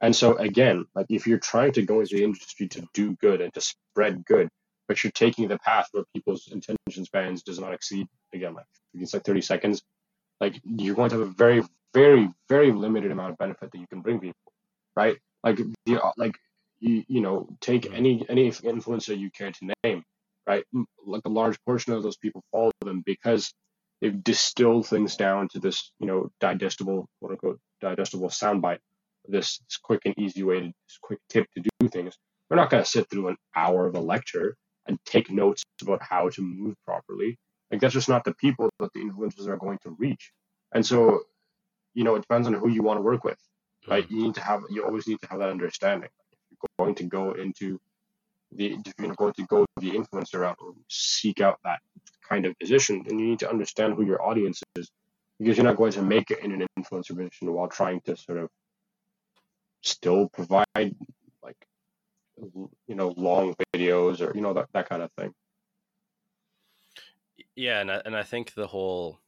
and 0.00 0.14
so 0.14 0.36
again, 0.36 0.86
like 0.94 1.06
if 1.10 1.26
you're 1.26 1.38
trying 1.38 1.72
to 1.72 1.82
go 1.82 2.00
into 2.00 2.16
the 2.16 2.24
industry 2.24 2.68
to 2.68 2.86
do 2.94 3.16
good 3.16 3.40
and 3.40 3.52
to 3.54 3.60
spread 3.60 4.24
good, 4.24 4.48
but 4.86 5.02
you're 5.02 5.10
taking 5.12 5.48
the 5.48 5.58
path 5.58 5.88
where 5.92 6.04
people's 6.14 6.46
attention 6.46 7.04
spans 7.04 7.42
does 7.42 7.58
not 7.58 7.74
exceed 7.74 8.06
again 8.32 8.54
like 8.54 8.66
it's 8.94 9.14
like 9.14 9.24
30 9.24 9.42
seconds, 9.42 9.82
like 10.40 10.60
you're 10.64 10.94
going 10.94 11.10
to 11.10 11.18
have 11.18 11.28
a 11.28 11.32
very, 11.32 11.62
very, 11.94 12.30
very 12.48 12.72
limited 12.72 13.10
amount 13.10 13.32
of 13.32 13.38
benefit 13.38 13.70
that 13.72 13.78
you 13.78 13.86
can 13.88 14.00
bring 14.02 14.20
people, 14.20 14.52
right? 14.96 15.16
Like 15.44 15.58
the 15.86 16.02
uh, 16.02 16.12
like 16.16 16.36
you, 16.80 17.04
you 17.08 17.20
know 17.20 17.48
take 17.60 17.92
any 17.92 18.24
any 18.28 18.50
influencer 18.50 19.18
you 19.18 19.30
care 19.30 19.52
to 19.52 19.72
name, 19.84 20.04
right? 20.46 20.64
Like 21.06 21.22
a 21.24 21.30
large 21.30 21.58
portion 21.64 21.92
of 21.92 22.02
those 22.02 22.16
people 22.16 22.42
follow 22.52 22.72
them 22.84 23.02
because 23.04 23.52
they've 24.00 24.22
distilled 24.22 24.86
things 24.86 25.16
down 25.16 25.48
to 25.48 25.60
this 25.60 25.92
you 26.00 26.06
know 26.06 26.30
digestible 26.40 27.08
quote 27.20 27.32
unquote 27.32 27.60
digestible 27.80 28.28
soundbite 28.28 28.78
this, 29.28 29.58
this 29.58 29.76
quick 29.76 30.02
and 30.04 30.18
easy 30.18 30.42
way 30.42 30.60
to 30.60 30.66
this 30.66 30.98
quick 31.00 31.18
tip 31.28 31.46
to 31.54 31.62
do 31.80 31.88
things. 31.88 32.16
We're 32.48 32.56
not 32.56 32.70
going 32.70 32.82
to 32.82 32.90
sit 32.90 33.08
through 33.10 33.28
an 33.28 33.36
hour 33.54 33.86
of 33.86 33.94
a 33.94 34.00
lecture 34.00 34.56
and 34.86 34.98
take 35.04 35.30
notes 35.30 35.62
about 35.82 36.02
how 36.02 36.30
to 36.30 36.42
move 36.42 36.74
properly. 36.84 37.38
Like 37.70 37.80
that's 37.80 37.94
just 37.94 38.08
not 38.08 38.24
the 38.24 38.34
people 38.34 38.70
that 38.80 38.92
the 38.94 39.00
influencers 39.00 39.46
are 39.46 39.58
going 39.58 39.78
to 39.84 39.90
reach. 39.98 40.32
And 40.72 40.84
so, 40.84 41.20
you 41.94 42.04
know, 42.04 42.14
it 42.14 42.22
depends 42.22 42.46
on 42.46 42.54
who 42.54 42.68
you 42.68 42.82
want 42.82 42.98
to 42.98 43.02
work 43.02 43.24
with, 43.24 43.38
right? 43.86 44.04
Mm-hmm. 44.04 44.16
You 44.16 44.22
need 44.24 44.34
to 44.34 44.40
have, 44.40 44.62
you 44.70 44.84
always 44.84 45.06
need 45.06 45.20
to 45.20 45.28
have 45.28 45.40
that 45.40 45.50
understanding. 45.50 46.08
If 46.32 46.38
you're 46.50 46.86
going 46.86 46.94
to 46.96 47.04
go 47.04 47.32
into 47.32 47.78
the, 48.52 48.66
if 48.66 48.80
you're 48.98 49.14
going 49.14 49.32
to 49.34 49.46
go 49.46 49.66
the 49.80 49.90
influencer 49.90 50.40
route 50.40 50.56
or 50.60 50.72
seek 50.88 51.40
out 51.40 51.58
that 51.64 51.80
kind 52.26 52.46
of 52.46 52.58
position, 52.58 53.04
then 53.06 53.18
you 53.18 53.26
need 53.26 53.40
to 53.40 53.50
understand 53.50 53.94
who 53.94 54.04
your 54.04 54.22
audience 54.22 54.62
is 54.76 54.90
because 55.38 55.56
you're 55.56 55.66
not 55.66 55.76
going 55.76 55.92
to 55.92 56.02
make 56.02 56.30
it 56.30 56.40
in 56.40 56.52
an 56.52 56.66
influencer 56.78 57.16
position 57.16 57.52
while 57.52 57.68
trying 57.68 58.00
to 58.02 58.16
sort 58.16 58.38
of 58.38 58.48
still 59.82 60.28
provide 60.28 60.94
like 61.42 61.66
you 62.86 62.94
know 62.94 63.14
long 63.16 63.54
videos 63.74 64.20
or 64.20 64.34
you 64.34 64.40
know 64.40 64.54
that, 64.54 64.66
that 64.72 64.88
kind 64.88 65.02
of 65.02 65.10
thing. 65.12 65.32
Yeah 67.56 67.80
and 67.80 67.90
I, 67.90 68.02
and 68.04 68.16
I 68.16 68.22
think 68.22 68.54
the 68.54 68.66
whole 68.66 69.18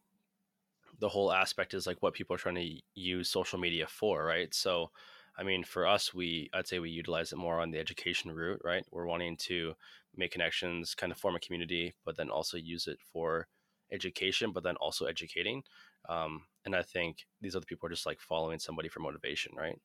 the 0.99 1.09
whole 1.09 1.31
aspect 1.31 1.73
is 1.73 1.87
like 1.87 2.01
what 2.01 2.13
people 2.13 2.35
are 2.35 2.39
trying 2.39 2.55
to 2.55 2.81
use 2.93 3.29
social 3.29 3.59
media 3.59 3.87
for 3.87 4.25
right? 4.25 4.53
So 4.53 4.91
i 5.37 5.43
mean 5.43 5.63
for 5.63 5.87
us 5.87 6.13
we 6.13 6.49
i'd 6.53 6.67
say 6.67 6.79
we 6.79 6.89
utilize 6.89 7.31
it 7.31 7.37
more 7.37 7.61
on 7.61 7.71
the 7.71 7.79
education 7.79 8.31
route 8.31 8.61
right? 8.65 8.85
We're 8.91 9.05
wanting 9.05 9.37
to 9.47 9.73
make 10.15 10.31
connections 10.31 10.93
kind 10.93 11.11
of 11.11 11.17
form 11.17 11.35
a 11.35 11.39
community 11.39 11.93
but 12.05 12.17
then 12.17 12.29
also 12.29 12.57
use 12.57 12.87
it 12.87 12.99
for 13.13 13.47
education 13.93 14.51
but 14.51 14.63
then 14.63 14.75
also 14.75 15.05
educating. 15.05 15.63
Um, 16.09 16.43
and 16.65 16.75
i 16.75 16.81
think 16.83 17.25
these 17.41 17.55
other 17.55 17.65
people 17.65 17.87
are 17.87 17.91
just 17.91 18.05
like 18.05 18.19
following 18.19 18.59
somebody 18.59 18.89
for 18.89 18.99
motivation 18.99 19.53
right 19.55 19.79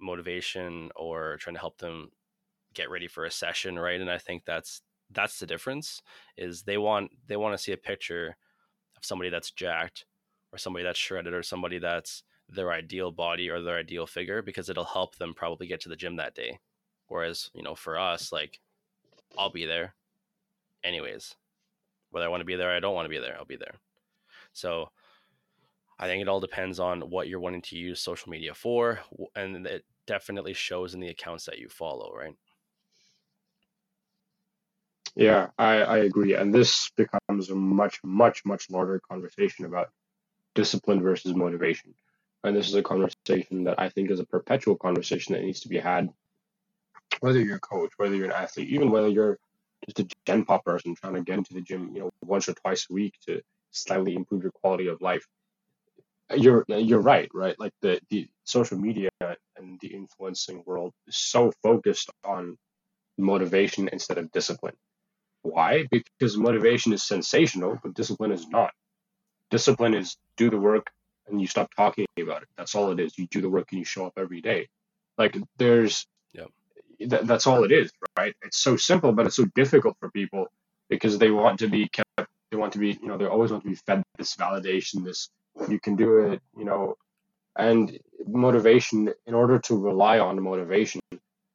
motivation 0.00 0.90
or 0.96 1.36
trying 1.38 1.54
to 1.54 1.60
help 1.60 1.78
them 1.78 2.10
get 2.74 2.90
ready 2.90 3.08
for 3.08 3.24
a 3.24 3.30
session 3.30 3.78
right? 3.78 4.00
And 4.00 4.10
i 4.10 4.18
think 4.18 4.44
that's 4.44 4.82
that's 5.12 5.38
the 5.38 5.46
difference 5.46 6.02
is 6.36 6.62
they 6.62 6.78
want 6.78 7.10
they 7.26 7.36
want 7.36 7.56
to 7.56 7.62
see 7.62 7.72
a 7.72 7.76
picture 7.76 8.36
of 8.96 9.04
somebody 9.04 9.30
that's 9.30 9.50
jacked 9.50 10.04
or 10.52 10.58
somebody 10.58 10.84
that's 10.84 10.98
shredded 10.98 11.34
or 11.34 11.42
somebody 11.42 11.78
that's 11.78 12.22
their 12.48 12.72
ideal 12.72 13.10
body 13.10 13.48
or 13.48 13.60
their 13.60 13.78
ideal 13.78 14.06
figure 14.06 14.42
because 14.42 14.68
it'll 14.68 14.84
help 14.84 15.16
them 15.16 15.34
probably 15.34 15.66
get 15.66 15.80
to 15.80 15.88
the 15.88 15.96
gym 15.96 16.16
that 16.16 16.34
day. 16.34 16.58
Whereas 17.08 17.50
you 17.54 17.62
know 17.62 17.74
for 17.74 17.98
us 17.98 18.32
like 18.32 18.60
i'll 19.38 19.50
be 19.50 19.66
there 19.66 19.94
anyways. 20.84 21.34
Whether 22.10 22.26
i 22.26 22.28
want 22.28 22.40
to 22.40 22.46
be 22.46 22.56
there 22.56 22.70
or 22.70 22.76
i 22.76 22.80
don't 22.80 22.94
want 22.94 23.06
to 23.06 23.10
be 23.10 23.18
there 23.18 23.36
i'll 23.38 23.44
be 23.44 23.56
there. 23.56 23.74
So 24.52 24.90
I 25.98 26.06
think 26.06 26.22
it 26.22 26.28
all 26.28 26.40
depends 26.40 26.80
on 26.80 27.02
what 27.02 27.28
you're 27.28 27.40
wanting 27.40 27.62
to 27.62 27.76
use 27.76 28.00
social 28.00 28.30
media 28.30 28.54
for, 28.54 29.00
and 29.36 29.66
it 29.66 29.84
definitely 30.06 30.54
shows 30.54 30.94
in 30.94 31.00
the 31.00 31.08
accounts 31.08 31.46
that 31.46 31.58
you 31.58 31.68
follow, 31.68 32.12
right? 32.14 32.34
Yeah, 35.16 35.48
I, 35.58 35.82
I 35.82 35.98
agree. 35.98 36.34
And 36.34 36.54
this 36.54 36.90
becomes 36.96 37.50
a 37.50 37.54
much, 37.54 38.00
much, 38.04 38.44
much 38.44 38.70
larger 38.70 39.00
conversation 39.10 39.64
about 39.64 39.90
discipline 40.54 41.02
versus 41.02 41.34
motivation. 41.34 41.94
And 42.44 42.56
this 42.56 42.68
is 42.68 42.74
a 42.74 42.82
conversation 42.82 43.64
that 43.64 43.78
I 43.78 43.88
think 43.88 44.10
is 44.10 44.20
a 44.20 44.24
perpetual 44.26 44.76
conversation 44.76 45.34
that 45.34 45.42
needs 45.42 45.60
to 45.60 45.68
be 45.68 45.78
had, 45.78 46.08
whether 47.20 47.40
you're 47.40 47.56
a 47.56 47.60
coach, 47.60 47.92
whether 47.96 48.14
you're 48.14 48.26
an 48.26 48.32
athlete, 48.32 48.68
even 48.68 48.90
whether 48.90 49.08
you're 49.08 49.38
just 49.86 50.00
a 50.00 50.16
gen 50.26 50.44
pop 50.44 50.64
person 50.64 50.94
trying 50.94 51.14
to 51.14 51.22
get 51.22 51.38
into 51.38 51.54
the 51.54 51.60
gym, 51.60 51.90
you 51.94 52.00
know, 52.00 52.10
once 52.22 52.48
or 52.48 52.54
twice 52.54 52.86
a 52.90 52.94
week 52.94 53.14
to 53.26 53.42
slightly 53.72 54.14
improve 54.14 54.42
your 54.42 54.52
quality 54.52 54.86
of 54.88 55.00
life 55.02 55.26
you're 56.36 56.64
you're 56.68 57.00
right, 57.00 57.30
right? 57.34 57.58
Like 57.58 57.72
the 57.82 58.00
the 58.10 58.28
social 58.44 58.78
media 58.78 59.10
and 59.56 59.78
the 59.80 59.88
influencing 59.88 60.62
world 60.66 60.92
is 61.06 61.16
so 61.18 61.52
focused 61.62 62.10
on 62.24 62.56
motivation 63.18 63.88
instead 63.92 64.18
of 64.18 64.30
discipline. 64.32 64.76
Why? 65.42 65.86
Because 65.90 66.36
motivation 66.36 66.92
is 66.92 67.02
sensational, 67.02 67.78
but 67.82 67.94
discipline 67.94 68.32
is 68.32 68.48
not. 68.48 68.72
Discipline 69.50 69.94
is 69.94 70.16
do 70.36 70.50
the 70.50 70.58
work 70.58 70.86
and 71.28 71.40
you 71.40 71.46
stop 71.46 71.70
talking 71.76 72.06
about 72.20 72.42
it. 72.42 72.48
That's 72.56 72.74
all 72.74 72.90
it 72.92 73.00
is. 73.00 73.18
You 73.18 73.26
do 73.30 73.40
the 73.40 73.50
work 73.50 73.68
and 73.72 73.78
you 73.78 73.84
show 73.84 74.06
up 74.06 74.14
every 74.16 74.40
day. 74.40 74.68
Like 75.18 75.36
there's, 75.56 76.06
yeah, 76.32 76.46
th- 76.98 77.22
that's 77.22 77.46
all 77.46 77.64
it 77.64 77.72
is, 77.72 77.92
right? 78.18 78.34
It's 78.42 78.58
so 78.58 78.76
simple, 78.76 79.12
but 79.12 79.26
it's 79.26 79.36
so 79.36 79.46
difficult 79.54 79.96
for 80.00 80.10
people 80.10 80.46
because 80.88 81.18
they 81.18 81.30
want 81.30 81.60
to 81.60 81.68
be 81.68 81.88
kept, 81.88 82.08
they 82.50 82.56
want 82.56 82.72
to 82.74 82.78
be, 82.78 82.98
you 83.00 83.08
know, 83.08 83.16
they 83.16 83.26
always 83.26 83.50
want 83.50 83.62
to 83.64 83.70
be 83.70 83.76
fed 83.76 84.02
this 84.18 84.36
validation, 84.36 85.04
this 85.04 85.30
you 85.68 85.80
can 85.80 85.96
do 85.96 86.18
it, 86.18 86.40
you 86.56 86.64
know, 86.64 86.96
and 87.56 87.98
motivation. 88.26 89.12
In 89.26 89.34
order 89.34 89.58
to 89.60 89.76
rely 89.76 90.18
on 90.18 90.42
motivation, 90.42 91.00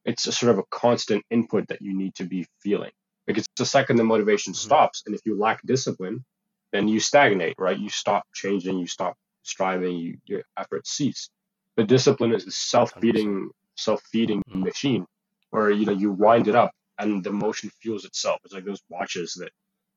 it's 0.04 0.26
a 0.26 0.32
sort 0.32 0.52
of 0.52 0.58
a 0.58 0.64
constant 0.70 1.24
input 1.30 1.68
that 1.68 1.82
you 1.82 1.96
need 1.96 2.14
to 2.16 2.24
be 2.24 2.46
feeling. 2.60 2.92
Because 3.26 3.46
the 3.56 3.66
second 3.66 3.96
the 3.96 4.04
motivation 4.04 4.52
mm-hmm. 4.52 4.66
stops, 4.66 5.02
and 5.06 5.14
if 5.14 5.20
you 5.24 5.38
lack 5.38 5.60
discipline, 5.66 6.24
then 6.72 6.88
you 6.88 7.00
stagnate, 7.00 7.56
right? 7.58 7.78
You 7.78 7.88
stop 7.88 8.24
changing, 8.32 8.78
you 8.78 8.86
stop 8.86 9.16
striving, 9.42 9.96
you, 9.96 10.18
your 10.26 10.42
efforts 10.56 10.90
cease. 10.90 11.28
The 11.76 11.84
discipline 11.84 12.34
is 12.34 12.46
a 12.46 12.50
self-feeding, 12.50 13.50
self-feeding 13.74 14.42
mm-hmm. 14.48 14.62
machine 14.62 15.06
where 15.50 15.70
you 15.70 15.86
know 15.86 15.92
you 15.92 16.10
wind 16.12 16.48
it 16.48 16.54
up 16.54 16.72
and 16.98 17.22
the 17.22 17.32
motion 17.32 17.70
fuels 17.80 18.04
itself. 18.04 18.40
It's 18.44 18.54
like 18.54 18.64
those 18.64 18.82
watches 18.88 19.34
that, 19.34 19.50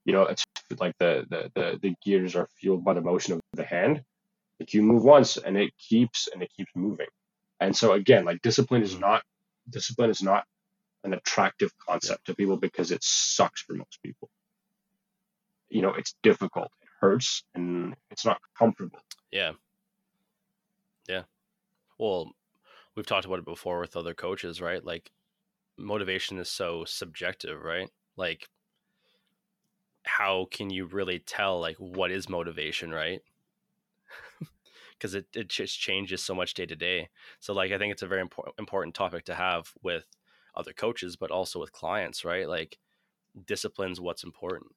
you 0.06 0.14
know, 0.14 0.24
it's 0.24 0.46
like 0.78 0.96
the 1.00 1.26
the 1.30 1.52
the, 1.56 1.80
the 1.82 1.96
gears 2.04 2.36
are 2.36 2.48
fueled 2.60 2.84
by 2.84 2.94
the 2.94 3.02
motion 3.02 3.34
of 3.34 3.42
the 3.54 3.64
hand. 3.64 4.04
Like 4.60 4.74
you 4.74 4.82
move 4.84 5.04
once 5.04 5.38
and 5.38 5.58
it 5.58 5.72
keeps 5.78 6.28
and 6.32 6.44
it 6.44 6.52
keeps 6.56 6.72
moving. 6.76 7.08
And 7.60 7.76
so 7.76 7.94
again, 7.94 8.26
like 8.26 8.42
discipline 8.42 8.84
is 8.84 8.92
mm-hmm. 8.92 9.02
not 9.02 9.24
discipline 9.70 10.10
is 10.10 10.22
not 10.22 10.46
an 11.04 11.14
attractive 11.14 11.72
concept 11.78 12.26
to 12.26 12.36
people 12.36 12.58
because 12.58 12.92
it 12.92 13.04
sucks 13.04 13.62
for 13.62 13.74
most 13.74 14.00
people. 14.04 14.30
You 15.70 15.82
know, 15.82 15.94
it's 15.94 16.16
difficult, 16.24 16.72
it 16.82 16.90
hurts, 17.00 17.44
and 17.56 17.96
it's 18.12 18.26
not 18.26 18.40
comfortable. 18.58 19.00
Yeah. 19.32 19.52
Yeah. 21.08 21.24
Well, 21.98 22.32
we've 22.96 23.06
talked 23.06 23.26
about 23.26 23.40
it 23.40 23.46
before 23.46 23.80
with 23.80 23.96
other 23.96 24.14
coaches, 24.14 24.62
right? 24.62 24.84
Like 24.84 25.12
motivation 25.78 26.40
is 26.40 26.50
so 26.50 26.86
subjective, 26.86 27.62
right? 27.62 27.90
Like 28.18 28.48
how 30.20 30.48
can 30.52 30.70
you 30.70 30.86
really 30.86 31.20
tell 31.20 31.60
like 31.62 31.78
what 31.78 32.12
is 32.12 32.30
motivation, 32.30 32.92
right? 32.92 33.22
because 34.98 35.16
it, 35.16 35.26
it 35.34 35.50
just 35.50 35.80
changes 35.80 36.22
so 36.24 36.36
much 36.36 36.54
day 36.54 36.66
to 36.66 36.76
day. 36.76 37.10
So 37.40 37.54
like 37.54 37.72
I 37.72 37.78
think 37.78 37.92
it's 37.92 38.02
a 38.04 38.08
very 38.08 38.22
important 38.22 38.56
important 38.60 38.96
topic 38.96 39.26
to 39.26 39.36
have 39.36 39.72
with 39.82 40.06
other 40.56 40.74
coaches, 40.74 41.16
but 41.16 41.32
also 41.32 41.60
with 41.60 41.72
clients, 41.72 42.26
right? 42.26 42.48
Like 42.48 42.78
discipline's 43.46 44.02
what's 44.02 44.24
important. 44.24 44.72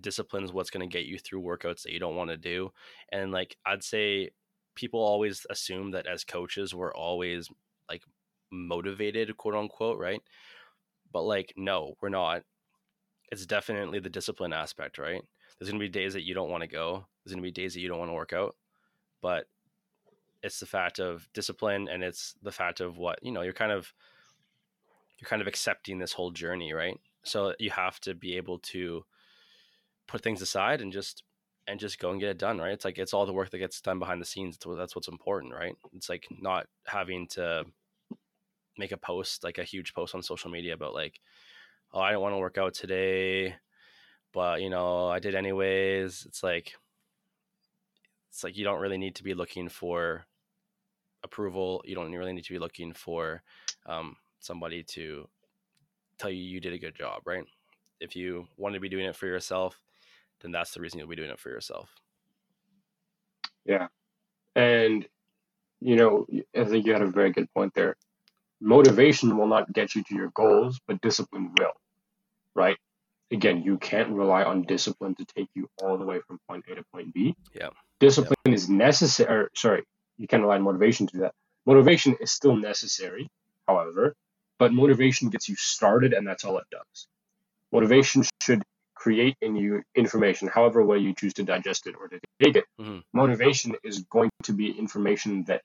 discipline's 0.00 0.52
what's 0.52 0.70
going 0.70 0.88
to 0.88 0.92
get 0.98 1.06
you 1.06 1.18
through 1.18 1.42
workouts 1.42 1.82
that 1.82 1.92
you 1.92 2.00
don't 2.00 2.16
want 2.16 2.30
to 2.30 2.36
do. 2.36 2.70
And 3.12 3.32
like 3.32 3.56
I'd 3.66 3.84
say 3.84 4.30
people 4.76 5.00
always 5.00 5.46
assume 5.50 5.92
that 5.92 6.06
as 6.06 6.24
coaches 6.24 6.74
we're 6.74 6.94
always 6.94 7.48
like 7.90 8.02
motivated, 8.52 9.36
quote 9.38 9.54
unquote, 9.54 9.98
right? 9.98 10.22
But 11.12 11.22
like 11.24 11.54
no, 11.56 11.94
we're 12.00 12.10
not. 12.10 12.42
It's 13.32 13.46
definitely 13.46 13.98
the 13.98 14.10
discipline 14.10 14.52
aspect, 14.52 14.98
right? 14.98 15.22
There's 15.58 15.70
going 15.70 15.80
to 15.80 15.84
be 15.84 15.90
days 15.90 16.12
that 16.12 16.24
you 16.24 16.34
don't 16.34 16.50
want 16.50 16.62
to 16.62 16.68
go. 16.68 17.06
There's 17.24 17.34
going 17.34 17.42
to 17.42 17.46
be 17.46 17.50
days 17.50 17.74
that 17.74 17.80
you 17.80 17.88
don't 17.88 17.98
want 17.98 18.10
to 18.10 18.14
work 18.14 18.32
out 18.32 18.56
but 19.26 19.46
it's 20.42 20.60
the 20.60 20.66
fact 20.66 21.00
of 21.00 21.28
discipline 21.32 21.88
and 21.88 22.02
it's 22.04 22.36
the 22.42 22.52
fact 22.52 22.80
of 22.80 22.98
what 22.98 23.18
you 23.22 23.32
know 23.32 23.42
you're 23.42 23.52
kind 23.52 23.72
of 23.72 23.92
you're 25.18 25.28
kind 25.28 25.42
of 25.42 25.48
accepting 25.48 25.98
this 25.98 26.12
whole 26.12 26.30
journey 26.30 26.72
right 26.72 27.00
so 27.24 27.54
you 27.58 27.70
have 27.70 27.98
to 28.00 28.14
be 28.14 28.36
able 28.36 28.58
to 28.60 29.04
put 30.06 30.22
things 30.22 30.42
aside 30.42 30.80
and 30.80 30.92
just 30.92 31.24
and 31.66 31.80
just 31.80 31.98
go 31.98 32.10
and 32.10 32.20
get 32.20 32.28
it 32.28 32.38
done 32.38 32.58
right 32.58 32.72
it's 32.72 32.84
like 32.84 32.98
it's 32.98 33.12
all 33.12 33.26
the 33.26 33.32
work 33.32 33.50
that 33.50 33.58
gets 33.58 33.80
done 33.80 33.98
behind 33.98 34.20
the 34.20 34.26
scenes 34.26 34.56
that's 34.76 34.94
what's 34.94 35.08
important 35.08 35.52
right 35.52 35.74
it's 35.94 36.08
like 36.08 36.26
not 36.40 36.66
having 36.86 37.26
to 37.26 37.64
make 38.78 38.92
a 38.92 38.96
post 38.96 39.42
like 39.42 39.58
a 39.58 39.64
huge 39.64 39.94
post 39.94 40.14
on 40.14 40.22
social 40.22 40.50
media 40.50 40.74
about 40.74 40.94
like 40.94 41.18
oh 41.92 42.00
i 42.00 42.12
don't 42.12 42.22
want 42.22 42.34
to 42.34 42.38
work 42.38 42.58
out 42.58 42.74
today 42.74 43.54
but 44.32 44.60
you 44.60 44.70
know 44.70 45.08
i 45.08 45.18
did 45.18 45.34
anyways 45.34 46.24
it's 46.26 46.42
like 46.42 46.74
it's 48.30 48.44
like 48.44 48.56
you 48.56 48.64
don't 48.64 48.80
really 48.80 48.98
need 48.98 49.14
to 49.14 49.24
be 49.24 49.32
looking 49.32 49.68
for 49.68 50.26
approval. 51.26 51.82
You 51.84 51.94
don't 51.94 52.12
really 52.12 52.32
need 52.32 52.44
to 52.44 52.52
be 52.52 52.58
looking 52.58 52.92
for 52.92 53.42
um, 53.84 54.16
somebody 54.40 54.82
to 54.82 55.28
tell 56.18 56.30
you 56.30 56.42
you 56.42 56.60
did 56.60 56.72
a 56.72 56.78
good 56.78 56.94
job, 56.94 57.22
right? 57.26 57.44
If 58.00 58.16
you 58.16 58.46
want 58.56 58.74
to 58.74 58.80
be 58.80 58.88
doing 58.88 59.04
it 59.04 59.16
for 59.16 59.26
yourself, 59.26 59.80
then 60.40 60.52
that's 60.52 60.72
the 60.72 60.80
reason 60.80 60.98
you'll 60.98 61.08
be 61.08 61.16
doing 61.16 61.30
it 61.30 61.38
for 61.38 61.50
yourself. 61.50 61.90
Yeah. 63.64 63.88
And, 64.54 65.06
you 65.80 65.96
know, 65.96 66.26
I 66.54 66.64
think 66.64 66.86
you 66.86 66.92
had 66.92 67.02
a 67.02 67.10
very 67.10 67.32
good 67.32 67.52
point 67.52 67.74
there. 67.74 67.96
Motivation 68.60 69.36
will 69.36 69.46
not 69.46 69.72
get 69.72 69.94
you 69.94 70.02
to 70.04 70.14
your 70.14 70.30
goals, 70.34 70.80
but 70.86 71.00
discipline 71.00 71.52
will, 71.58 71.72
right? 72.54 72.76
Again, 73.30 73.62
you 73.62 73.76
can't 73.76 74.10
rely 74.10 74.44
on 74.44 74.62
discipline 74.62 75.14
to 75.16 75.24
take 75.24 75.48
you 75.54 75.68
all 75.82 75.98
the 75.98 76.04
way 76.04 76.20
from 76.26 76.38
point 76.48 76.64
A 76.70 76.76
to 76.76 76.84
point 76.92 77.12
B. 77.12 77.34
Yeah. 77.54 77.70
Discipline 78.00 78.36
yeah. 78.46 78.52
is 78.52 78.68
necessary. 78.68 79.48
Sorry, 79.54 79.84
you 80.16 80.26
can't 80.26 80.42
rely 80.42 80.56
on 80.56 80.62
motivation 80.62 81.06
to 81.08 81.12
do 81.12 81.20
that. 81.20 81.34
Motivation 81.66 82.16
is 82.20 82.30
still 82.32 82.56
necessary, 82.56 83.28
however, 83.66 84.14
but 84.58 84.72
motivation 84.72 85.28
gets 85.28 85.48
you 85.48 85.56
started, 85.56 86.12
and 86.12 86.26
that's 86.26 86.44
all 86.44 86.58
it 86.58 86.66
does. 86.70 87.08
Motivation 87.72 88.22
should 88.40 88.62
create 88.94 89.36
in 89.42 89.54
you 89.56 89.82
information, 89.94 90.48
however 90.48 90.84
way 90.84 90.98
you 90.98 91.14
choose 91.14 91.34
to 91.34 91.42
digest 91.42 91.86
it 91.86 91.94
or 92.00 92.08
to 92.08 92.18
take 92.42 92.56
it. 92.56 92.64
Mm-hmm. 92.80 93.00
Motivation 93.12 93.74
is 93.84 94.00
going 94.10 94.30
to 94.44 94.52
be 94.52 94.70
information 94.70 95.44
that 95.44 95.62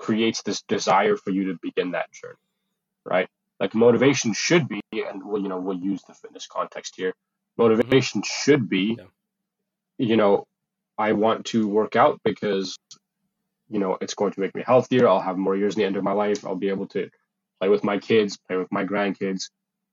creates 0.00 0.42
this 0.42 0.62
desire 0.62 1.16
for 1.16 1.30
you 1.30 1.52
to 1.52 1.58
begin 1.60 1.90
that 1.90 2.10
journey, 2.12 2.34
right? 3.04 3.28
Like 3.60 3.74
motivation 3.74 4.32
should 4.32 4.66
be, 4.66 4.80
and 4.92 5.22
well, 5.24 5.42
you 5.42 5.48
know, 5.48 5.60
we'll 5.60 5.76
use 5.76 6.02
the 6.08 6.14
fitness 6.14 6.46
context 6.50 6.94
here. 6.96 7.12
Motivation 7.58 8.22
should 8.24 8.70
be, 8.70 8.96
yeah. 8.98 9.04
you 9.98 10.16
know, 10.16 10.46
I 10.96 11.12
want 11.12 11.44
to 11.46 11.68
work 11.68 11.96
out 11.96 12.18
because, 12.24 12.78
you 13.68 13.78
know, 13.78 13.98
it's 14.00 14.14
going 14.14 14.32
to 14.32 14.40
make 14.40 14.54
me 14.54 14.62
healthier. 14.66 15.06
I'll 15.06 15.20
have 15.20 15.36
more 15.36 15.54
years 15.54 15.74
in 15.74 15.80
the 15.80 15.86
end 15.86 15.96
of 15.96 16.04
my 16.04 16.12
life. 16.12 16.46
I'll 16.46 16.56
be 16.56 16.70
able 16.70 16.86
to 16.88 17.10
play 17.60 17.68
with 17.68 17.84
my 17.84 17.98
kids, 17.98 18.38
play 18.48 18.56
with 18.56 18.72
my 18.72 18.84
grandkids. 18.84 19.50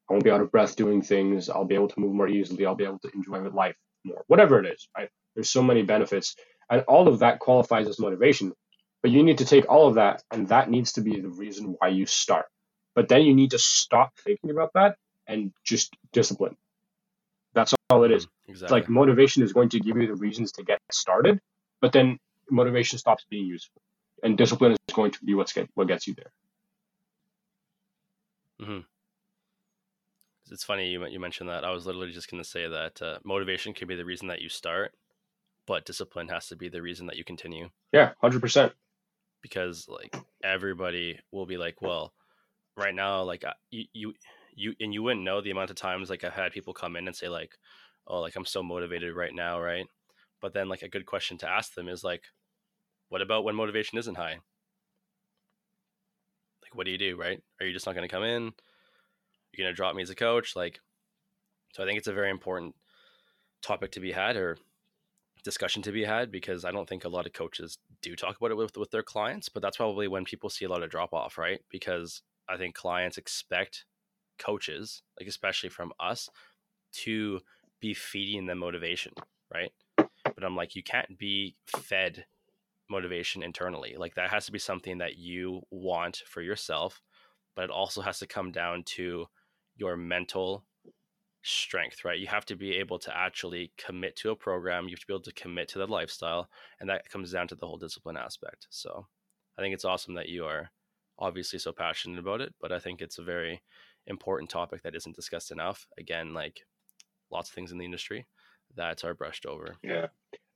I 0.10 0.14
won't 0.14 0.24
be 0.24 0.32
out 0.32 0.40
of 0.40 0.52
breath 0.52 0.78
doing 0.78 1.02
things. 1.02 1.50
I'll 1.50 1.66
be 1.66 1.76
able 1.76 1.90
to 1.90 2.00
move 2.00 2.14
more 2.14 2.30
easily. 2.30 2.66
I'll 2.66 2.76
be 2.76 2.86
able 2.86 3.00
to 3.00 3.12
enjoy 3.14 3.40
life 3.50 3.76
more. 4.06 4.24
Whatever 4.28 4.64
it 4.64 4.68
is, 4.68 4.88
right? 4.98 5.10
There's 5.36 5.50
so 5.50 5.62
many 5.62 5.84
benefits, 5.84 6.36
and 6.70 6.82
all 6.88 7.10
of 7.10 7.20
that 7.20 7.40
qualifies 7.40 7.90
as 7.90 8.00
motivation. 8.00 8.54
But 9.08 9.14
you 9.14 9.24
need 9.24 9.38
to 9.38 9.46
take 9.46 9.70
all 9.70 9.88
of 9.88 9.96
that, 9.96 10.22
and 10.32 10.50
that 10.50 10.70
needs 10.70 10.92
to 10.92 11.02
be 11.02 11.22
the 11.22 11.30
reason 11.30 11.78
why 11.80 11.88
you 11.88 12.06
start. 12.06 12.48
But 12.94 13.08
then 13.08 13.22
you 13.22 13.34
need 13.34 13.52
to 13.52 13.58
stop 13.58 14.12
thinking 14.18 14.50
about 14.50 14.74
that 14.74 14.98
and 15.26 15.54
just 15.64 15.96
discipline. 16.12 16.58
That's 17.54 17.74
all 17.90 18.04
it 18.04 18.12
is. 18.12 18.28
Exactly. 18.50 18.78
Like 18.78 18.90
motivation 18.90 19.44
is 19.44 19.54
going 19.54 19.70
to 19.70 19.80
give 19.80 19.96
you 19.96 20.08
the 20.08 20.16
reasons 20.16 20.52
to 20.52 20.64
get 20.66 20.80
started, 20.92 21.40
but 21.80 21.94
then 21.94 22.20
motivation 22.52 23.00
stops 23.00 23.26
being 23.30 23.46
useful, 23.46 23.82
and 24.24 24.38
discipline 24.38 24.74
is 24.74 24.94
going 24.94 25.12
to 25.12 25.24
be 25.24 25.36
what's 25.36 25.54
get 25.54 25.70
what 25.76 25.88
gets 25.88 26.06
you 26.06 26.14
there. 26.14 26.32
Mm-hmm. 28.62 28.80
It's 30.52 30.66
funny 30.66 30.90
you 30.90 31.08
you 31.08 31.22
mentioned 31.22 31.48
that. 31.48 31.64
I 31.64 31.72
was 31.72 31.86
literally 31.86 32.12
just 32.12 32.30
going 32.30 32.44
to 32.44 32.50
say 32.50 32.68
that 32.68 33.02
uh, 33.02 33.20
motivation 33.24 33.74
can 33.74 33.88
be 33.88 33.96
the 33.96 34.04
reason 34.04 34.28
that 34.28 34.42
you 34.42 34.50
start, 34.50 34.96
but 35.66 35.86
discipline 35.86 36.28
has 36.28 36.48
to 36.50 36.58
be 36.58 36.68
the 36.68 36.82
reason 36.82 37.08
that 37.08 37.16
you 37.16 37.24
continue. 37.24 37.70
Yeah, 37.94 38.12
hundred 38.20 38.42
percent. 38.42 38.74
Because 39.42 39.88
like 39.88 40.16
everybody 40.44 41.20
will 41.32 41.46
be 41.46 41.58
like, 41.58 41.82
well, 41.82 42.14
right 42.76 42.96
now, 42.96 43.24
like 43.24 43.44
you 43.70 43.86
you 43.94 44.14
you 44.56 44.74
and 44.80 44.94
you 44.94 45.04
wouldn't 45.04 45.24
know 45.24 45.42
the 45.42 45.52
amount 45.52 45.70
of 45.70 45.76
times 45.76 46.10
like 46.10 46.24
I've 46.24 46.34
had 46.34 46.52
people 46.52 46.74
come 46.74 46.96
in 46.96 47.08
and 47.08 47.16
say 47.16 47.30
like, 47.30 47.58
oh, 48.08 48.20
like 48.20 48.36
I'm 48.36 48.46
so 48.46 48.64
motivated 48.64 49.16
right 49.16 49.34
now, 49.34 49.62
right? 49.62 49.86
But 50.42 50.54
then 50.54 50.70
like 50.70 50.82
a 50.82 50.90
good 50.90 51.06
question 51.06 51.38
to 51.40 51.50
ask 51.50 51.74
them 51.74 51.88
is 51.88 52.04
like, 52.04 52.24
what 53.10 53.22
about 53.22 53.44
when 53.44 53.56
motivation 53.56 53.98
isn't 53.98 54.16
high? 54.16 54.40
Like, 56.64 56.76
what 56.76 56.86
do 56.86 56.92
you 56.92 56.98
do, 56.98 57.16
right? 57.16 57.42
Are 57.60 57.66
you 57.66 57.74
just 57.74 57.86
not 57.86 57.96
going 57.96 58.08
to 58.08 58.14
come 58.14 58.24
in? 58.24 58.52
You're 59.54 59.66
going 59.66 59.72
to 59.72 59.76
drop 59.76 59.96
me 59.96 60.02
as 60.02 60.10
a 60.10 60.16
coach? 60.16 60.56
Like, 60.56 60.80
so 61.74 61.84
I 61.84 61.86
think 61.86 61.98
it's 61.98 62.08
a 62.08 62.14
very 62.14 62.30
important 62.30 62.76
topic 63.62 63.92
to 63.92 64.00
be 64.00 64.12
had 64.12 64.36
or 64.36 64.58
discussion 65.44 65.82
to 65.84 65.92
be 65.92 66.04
had 66.04 66.32
because 66.32 66.66
I 66.66 66.72
don't 66.72 66.88
think 66.88 67.06
a 67.06 67.10
lot 67.10 67.26
of 67.26 67.34
coaches 67.34 67.78
do 68.02 68.16
talk 68.16 68.38
about 68.38 68.52
it 68.52 68.58
with, 68.58 68.78
with 68.78 68.92
their 68.92 69.04
clients, 69.04 69.50
but 69.50 69.62
that's 69.62 69.78
probably 69.78 70.08
when 70.08 70.26
people 70.26 70.50
see 70.50 70.66
a 70.66 70.70
lot 70.70 70.84
of 70.84 70.90
drop 70.90 71.14
off, 71.14 71.38
right? 71.38 71.60
Because 71.70 72.22
I 72.50 72.58
think 72.58 72.76
clients 72.76 73.18
expect 73.18 73.86
coaches, 74.40 75.02
like 75.20 75.28
especially 75.28 75.70
from 75.70 75.92
us, 76.00 76.30
to 76.94 77.40
be 77.80 77.94
feeding 77.94 78.46
them 78.46 78.60
motivation, 78.60 79.14
right? 79.54 79.72
But 79.98 80.44
I'm 80.44 80.56
like, 80.56 80.76
you 80.76 80.84
can't 80.84 81.18
be 81.18 81.56
fed 81.66 82.26
motivation 82.90 83.44
internally. 83.44 83.96
Like 83.98 84.16
that 84.16 84.30
has 84.30 84.46
to 84.46 84.52
be 84.52 84.60
something 84.60 85.00
that 85.00 85.18
you 85.18 85.62
want 85.72 86.22
for 86.28 86.42
yourself, 86.42 87.02
but 87.56 87.66
it 87.66 87.72
also 87.72 88.02
has 88.02 88.20
to 88.20 88.28
come 88.28 88.52
down 88.52 88.84
to 88.96 89.26
your 89.76 89.98
mental 89.98 90.64
strength, 91.48 92.04
right? 92.04 92.20
You 92.20 92.28
have 92.28 92.46
to 92.46 92.56
be 92.56 92.76
able 92.76 93.00
to 93.00 93.18
actually 93.18 93.72
commit 93.78 94.16
to 94.18 94.32
a 94.32 94.36
program. 94.36 94.86
You 94.86 94.92
have 94.92 95.00
to 95.00 95.08
be 95.08 95.14
able 95.14 95.24
to 95.24 95.34
commit 95.34 95.70
to 95.70 95.80
the 95.80 95.88
lifestyle. 95.88 96.50
And 96.80 96.90
that 96.90 97.10
comes 97.10 97.32
down 97.32 97.48
to 97.48 97.56
the 97.56 97.66
whole 97.66 97.78
discipline 97.78 98.18
aspect. 98.18 98.68
So 98.70 99.08
I 99.58 99.62
think 99.62 99.74
it's 99.74 99.86
awesome 99.86 100.16
that 100.16 100.30
you 100.30 100.46
are 100.46 100.72
obviously 101.18 101.60
so 101.60 101.72
passionate 101.72 102.20
about 102.20 102.42
it, 102.42 102.54
but 102.62 102.72
I 102.72 102.80
think 102.80 103.02
it's 103.02 103.18
a 103.18 103.24
very 103.24 103.62
important 104.06 104.50
topic 104.50 104.84
that 104.84 104.96
isn't 104.96 105.16
discussed 105.16 105.52
enough. 105.52 105.88
Again, 105.98 106.34
like 106.34 106.62
lots 107.32 107.50
of 107.50 107.56
things 107.56 107.72
in 107.72 107.78
the 107.78 107.86
industry 107.86 108.26
that 108.76 109.04
are 109.04 109.14
brushed 109.14 109.46
over. 109.46 109.76
Yeah. 109.82 110.08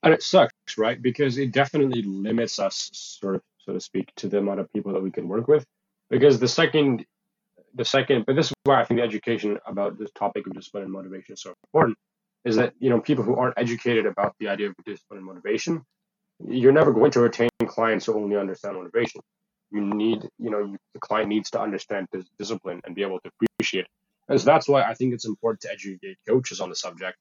And 0.03 0.13
it 0.13 0.23
sucks, 0.23 0.77
right? 0.77 1.01
Because 1.01 1.37
it 1.37 1.51
definitely 1.51 2.01
limits 2.01 2.59
us, 2.59 2.89
sort 2.93 3.35
of, 3.35 3.41
so 3.59 3.73
to 3.73 3.79
speak, 3.79 4.11
to 4.17 4.27
the 4.27 4.39
amount 4.39 4.59
of 4.59 4.71
people 4.73 4.93
that 4.93 5.01
we 5.01 5.11
can 5.11 5.27
work 5.27 5.47
with. 5.47 5.65
Because 6.09 6.39
the 6.39 6.47
second, 6.47 7.05
the 7.75 7.85
second, 7.85 8.25
but 8.25 8.35
this 8.35 8.47
is 8.47 8.53
why 8.63 8.81
I 8.81 8.85
think 8.85 8.99
the 8.99 9.03
education 9.03 9.57
about 9.65 9.97
this 9.97 10.11
topic 10.11 10.47
of 10.47 10.53
discipline 10.53 10.83
and 10.83 10.91
motivation 10.91 11.33
is 11.33 11.41
so 11.41 11.53
important, 11.65 11.97
is 12.45 12.55
that 12.55 12.73
you 12.79 12.89
know 12.89 12.99
people 12.99 13.23
who 13.23 13.35
aren't 13.35 13.57
educated 13.57 14.05
about 14.05 14.35
the 14.39 14.47
idea 14.49 14.69
of 14.69 14.75
discipline 14.85 15.17
and 15.17 15.25
motivation, 15.25 15.81
you're 16.47 16.71
never 16.71 16.91
going 16.91 17.11
to 17.11 17.21
retain 17.21 17.49
clients 17.65 18.05
who 18.05 18.15
only 18.15 18.35
understand 18.35 18.75
motivation. 18.75 19.21
You 19.71 19.81
need, 19.81 20.27
you 20.37 20.49
know, 20.49 20.59
you, 20.59 20.77
the 20.93 20.99
client 20.99 21.29
needs 21.29 21.49
to 21.51 21.61
understand 21.61 22.07
this 22.11 22.25
discipline 22.37 22.81
and 22.83 22.93
be 22.93 23.03
able 23.03 23.19
to 23.21 23.31
appreciate 23.41 23.85
it. 23.85 23.91
And 24.27 24.39
so 24.39 24.45
that's 24.45 24.67
why 24.67 24.83
I 24.83 24.93
think 24.93 25.13
it's 25.13 25.25
important 25.25 25.61
to 25.61 25.71
educate 25.71 26.17
coaches 26.27 26.59
on 26.59 26.69
the 26.69 26.75
subject 26.75 27.17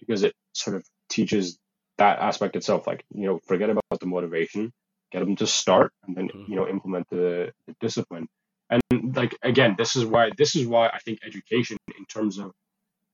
because 0.00 0.22
it 0.24 0.34
sort 0.52 0.76
of 0.76 0.84
teaches 1.08 1.58
that 1.98 2.18
aspect 2.18 2.56
itself. 2.56 2.86
Like, 2.86 3.04
you 3.14 3.26
know, 3.26 3.40
forget 3.46 3.70
about 3.70 4.00
the 4.00 4.06
motivation, 4.06 4.72
get 5.12 5.20
them 5.20 5.36
to 5.36 5.46
start 5.46 5.92
and 6.06 6.16
then, 6.16 6.28
mm-hmm. 6.28 6.50
you 6.50 6.56
know, 6.56 6.66
implement 6.68 7.08
the, 7.10 7.52
the 7.66 7.74
discipline. 7.80 8.26
And 8.70 9.16
like, 9.16 9.36
again, 9.42 9.74
this 9.78 9.96
is 9.96 10.04
why, 10.04 10.30
this 10.36 10.56
is 10.56 10.66
why 10.66 10.88
I 10.88 10.98
think 10.98 11.20
education 11.24 11.76
in 11.98 12.04
terms 12.06 12.38
of, 12.38 12.52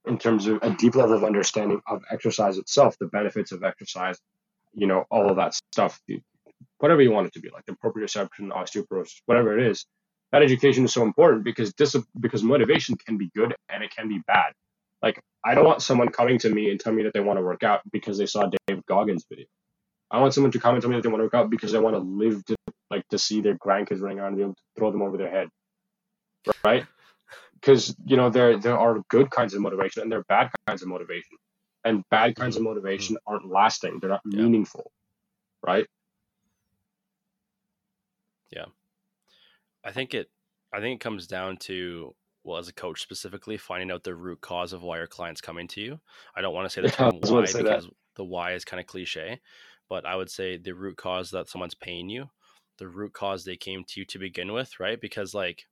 in 0.07 0.19
terms 0.19 0.47
of 0.47 0.61
a 0.63 0.71
deep 0.71 0.95
level 0.95 1.17
of 1.17 1.25
understanding 1.25 1.81
of 1.87 2.03
exercise 2.11 2.59
itself, 2.59 2.97
the 2.99 3.07
benefits 3.07 3.53
of 3.53 3.65
exercise, 3.65 4.19
you 4.73 4.87
know, 4.87 5.05
all 5.11 5.29
of 5.31 5.37
that 5.37 5.55
stuff, 5.73 6.01
whatever 6.79 7.03
you 7.03 7.11
want 7.11 7.27
it 7.27 7.33
to 7.35 7.41
be, 7.41 7.51
like 7.51 7.65
the 7.67 7.73
proprioception, 7.73 8.51
osteoporosis, 8.51 9.21
whatever 9.27 9.59
it 9.59 9.67
is, 9.67 9.87
that 10.33 10.43
education 10.43 10.85
is 10.85 10.93
so 10.93 11.03
important 11.03 11.45
because 11.45 11.73
dis- 11.75 11.97
because 12.21 12.43
motivation 12.43 12.97
can 12.97 13.17
be 13.19 13.31
good 13.35 13.55
and 13.69 13.83
it 13.83 13.91
can 13.95 14.09
be 14.09 14.21
bad. 14.27 14.53
Like 15.03 15.21
I 15.45 15.55
don't 15.55 15.65
want 15.65 15.83
someone 15.83 16.09
coming 16.09 16.39
to 16.41 16.51
me 16.51 16.71
and 16.71 16.79
telling 16.79 16.97
me 16.97 17.05
that 17.05 17.15
they 17.15 17.21
want 17.21 17.39
to 17.39 17.43
work 17.43 17.63
out 17.63 17.81
because 17.93 18.19
they 18.19 18.27
saw 18.27 18.51
Dave 18.69 18.85
Goggins 18.87 19.25
video. 19.29 19.47
I 20.11 20.21
want 20.21 20.35
someone 20.35 20.53
to 20.53 20.59
come 20.59 20.75
and 20.75 20.83
tell 20.83 20.91
me 20.91 20.97
that 20.97 21.03
they 21.03 21.09
want 21.09 21.21
to 21.21 21.25
work 21.25 21.35
out 21.35 21.51
because 21.51 21.73
they 21.73 21.79
want 21.79 21.97
to 21.97 22.01
live 22.01 22.45
to 22.47 22.57
like 22.91 23.07
to 23.09 23.19
see 23.19 23.41
their 23.41 23.57
grandkids 23.57 24.01
running 24.01 24.19
around 24.19 24.29
and 24.29 24.37
be 24.37 24.43
able 24.43 24.55
to 24.55 24.63
throw 24.77 24.91
them 24.91 25.03
over 25.03 25.17
their 25.17 25.31
head. 25.31 25.49
Right? 26.65 26.87
Because 27.55 27.95
you 28.07 28.17
know 28.17 28.31
there 28.31 28.57
there 28.57 28.79
are 28.79 29.03
good 29.11 29.31
kinds 29.31 29.55
of 29.55 29.61
motivation 29.61 30.03
and 30.03 30.11
there 30.11 30.21
are 30.21 30.25
bad 30.29 30.51
kinds 30.67 30.83
of 30.83 30.89
motivation. 30.89 31.37
And 31.85 32.03
bad 32.11 32.37
kinds 32.37 32.57
of 32.57 32.61
mm-hmm. 32.61 32.71
motivation 32.71 33.19
aren't 33.27 33.51
lasting. 33.51 33.99
They're 34.01 34.11
not 34.11 34.21
yeah. 34.29 34.43
meaningful. 34.43 34.91
Right? 35.65 35.87
Yeah. 38.51 38.67
I 39.85 39.93
think 39.93 40.15
it 40.15 40.29
I 40.73 40.81
think 40.81 41.01
it 41.01 41.05
comes 41.05 41.27
down 41.27 41.59
to 41.59 42.15
well, 42.45 42.59
as 42.59 42.69
a 42.69 42.73
coach 42.73 43.03
specifically, 43.03 43.59
finding 43.59 43.91
out 43.91 44.05
the 44.05 44.15
root 44.15 44.41
cause 44.41 44.73
of 44.73 44.83
why 44.83 44.97
your 44.97 45.07
client's 45.07 45.41
coming 45.41 45.69
to 45.69 45.81
you. 45.81 46.01
I 46.35 46.41
don't 46.41 46.55
want 46.55 46.65
to 46.67 46.71
say 46.71 46.81
the 46.81 46.89
term 46.97 47.19
why 47.21 47.43
because 47.43 47.53
that. 47.53 47.85
the 48.17 48.25
why 48.25 48.53
is 48.53 48.65
kind 48.65 48.81
of 48.81 48.87
cliche, 48.87 49.41
but 49.89 50.07
I 50.07 50.17
would 50.17 50.31
say 50.31 50.57
the 50.57 50.75
root 50.75 50.97
cause 50.97 51.31
that 51.31 51.49
someone's 51.49 51.75
paying 51.75 52.09
you, 52.09 52.31
the 52.79 52.89
root 52.89 53.13
cause 53.13 53.45
they 53.45 53.57
came 53.57 53.85
to 53.85 54.01
you 54.01 54.07
to 54.07 54.19
begin 54.19 54.53
with, 54.53 54.79
right? 54.81 55.01
Because 55.01 55.35
like 55.35 55.67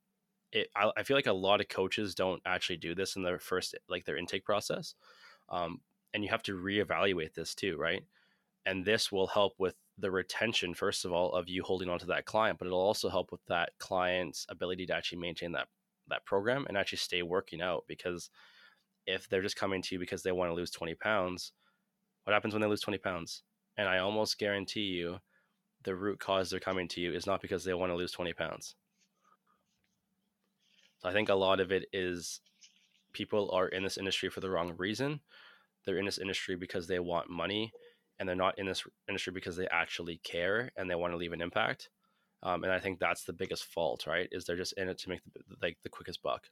it, 0.51 0.67
I, 0.75 0.91
I 0.97 1.03
feel 1.03 1.17
like 1.17 1.27
a 1.27 1.33
lot 1.33 1.61
of 1.61 1.69
coaches 1.69 2.15
don't 2.15 2.41
actually 2.45 2.77
do 2.77 2.95
this 2.95 3.15
in 3.15 3.23
their 3.23 3.39
first 3.39 3.75
like 3.89 4.05
their 4.05 4.17
intake 4.17 4.45
process, 4.45 4.95
um, 5.49 5.81
and 6.13 6.23
you 6.23 6.29
have 6.29 6.43
to 6.43 6.57
reevaluate 6.57 7.33
this 7.33 7.55
too, 7.55 7.77
right? 7.77 8.03
And 8.65 8.85
this 8.85 9.11
will 9.11 9.27
help 9.27 9.53
with 9.59 9.75
the 9.97 10.11
retention 10.11 10.73
first 10.73 11.05
of 11.05 11.11
all 11.11 11.33
of 11.33 11.49
you 11.49 11.63
holding 11.63 11.89
on 11.89 11.97
to 11.97 12.05
that 12.05 12.25
client 12.25 12.59
but 12.59 12.65
it'll 12.65 12.79
also 12.79 13.09
help 13.09 13.31
with 13.31 13.43
that 13.47 13.71
client's 13.79 14.45
ability 14.49 14.85
to 14.85 14.93
actually 14.93 15.17
maintain 15.17 15.51
that 15.51 15.67
that 16.07 16.23
program 16.25 16.65
and 16.67 16.77
actually 16.77 16.97
stay 16.97 17.23
working 17.23 17.61
out 17.61 17.83
because 17.87 18.29
if 19.05 19.27
they're 19.27 19.41
just 19.41 19.55
coming 19.55 19.81
to 19.81 19.95
you 19.95 19.99
because 19.99 20.21
they 20.21 20.31
want 20.31 20.49
to 20.49 20.55
lose 20.55 20.71
20 20.71 20.93
pounds 20.95 21.51
what 22.23 22.33
happens 22.33 22.53
when 22.53 22.61
they 22.61 22.67
lose 22.67 22.81
20 22.81 22.97
pounds 22.99 23.43
and 23.77 23.87
i 23.87 23.97
almost 23.97 24.39
guarantee 24.39 24.81
you 24.81 25.17
the 25.83 25.95
root 25.95 26.19
cause 26.19 26.49
they're 26.49 26.59
coming 26.59 26.87
to 26.87 27.01
you 27.01 27.13
is 27.13 27.27
not 27.27 27.41
because 27.41 27.63
they 27.63 27.73
want 27.73 27.91
to 27.91 27.95
lose 27.95 28.11
20 28.11 28.33
pounds 28.33 28.75
so 30.99 31.09
i 31.09 31.13
think 31.13 31.29
a 31.29 31.35
lot 31.35 31.59
of 31.59 31.71
it 31.71 31.85
is 31.93 32.41
people 33.13 33.49
are 33.51 33.67
in 33.67 33.83
this 33.83 33.97
industry 33.97 34.29
for 34.29 34.41
the 34.41 34.49
wrong 34.49 34.73
reason 34.77 35.19
they're 35.85 35.97
in 35.97 36.05
this 36.05 36.17
industry 36.17 36.55
because 36.55 36.87
they 36.87 36.99
want 36.99 37.29
money 37.29 37.71
and 38.19 38.27
they're 38.27 38.35
not 38.35 38.57
in 38.57 38.65
this 38.65 38.83
industry 39.07 39.31
because 39.31 39.55
they 39.55 39.67
actually 39.67 40.19
care 40.23 40.71
and 40.75 40.89
they 40.89 40.95
want 40.95 41.13
to 41.13 41.17
leave 41.17 41.33
an 41.33 41.41
impact 41.41 41.89
um, 42.43 42.63
and 42.63 42.71
I 42.71 42.79
think 42.79 42.99
that's 42.99 43.23
the 43.23 43.33
biggest 43.33 43.65
fault, 43.65 44.05
right? 44.05 44.27
Is 44.31 44.45
they're 44.45 44.55
just 44.55 44.73
in 44.73 44.89
it 44.89 44.99
to 44.99 45.09
make 45.09 45.21
the, 45.33 45.41
like 45.61 45.77
the 45.83 45.89
quickest 45.89 46.21
buck. 46.21 46.47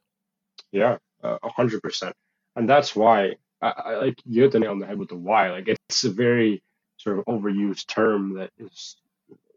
Yeah, 0.72 0.96
a 1.22 1.48
hundred 1.48 1.82
percent, 1.82 2.14
and 2.56 2.68
that's 2.68 2.96
why 2.96 3.36
I, 3.62 3.68
I, 3.68 3.96
like 3.96 4.18
you 4.24 4.42
hit 4.42 4.52
the 4.52 4.60
nail 4.60 4.72
on 4.72 4.78
the 4.78 4.86
head 4.86 4.98
with 4.98 5.10
the 5.10 5.16
why. 5.16 5.50
Like 5.50 5.68
it's 5.68 6.04
a 6.04 6.10
very 6.10 6.62
sort 6.96 7.18
of 7.18 7.24
overused 7.26 7.86
term 7.86 8.34
that 8.34 8.50
is 8.58 8.96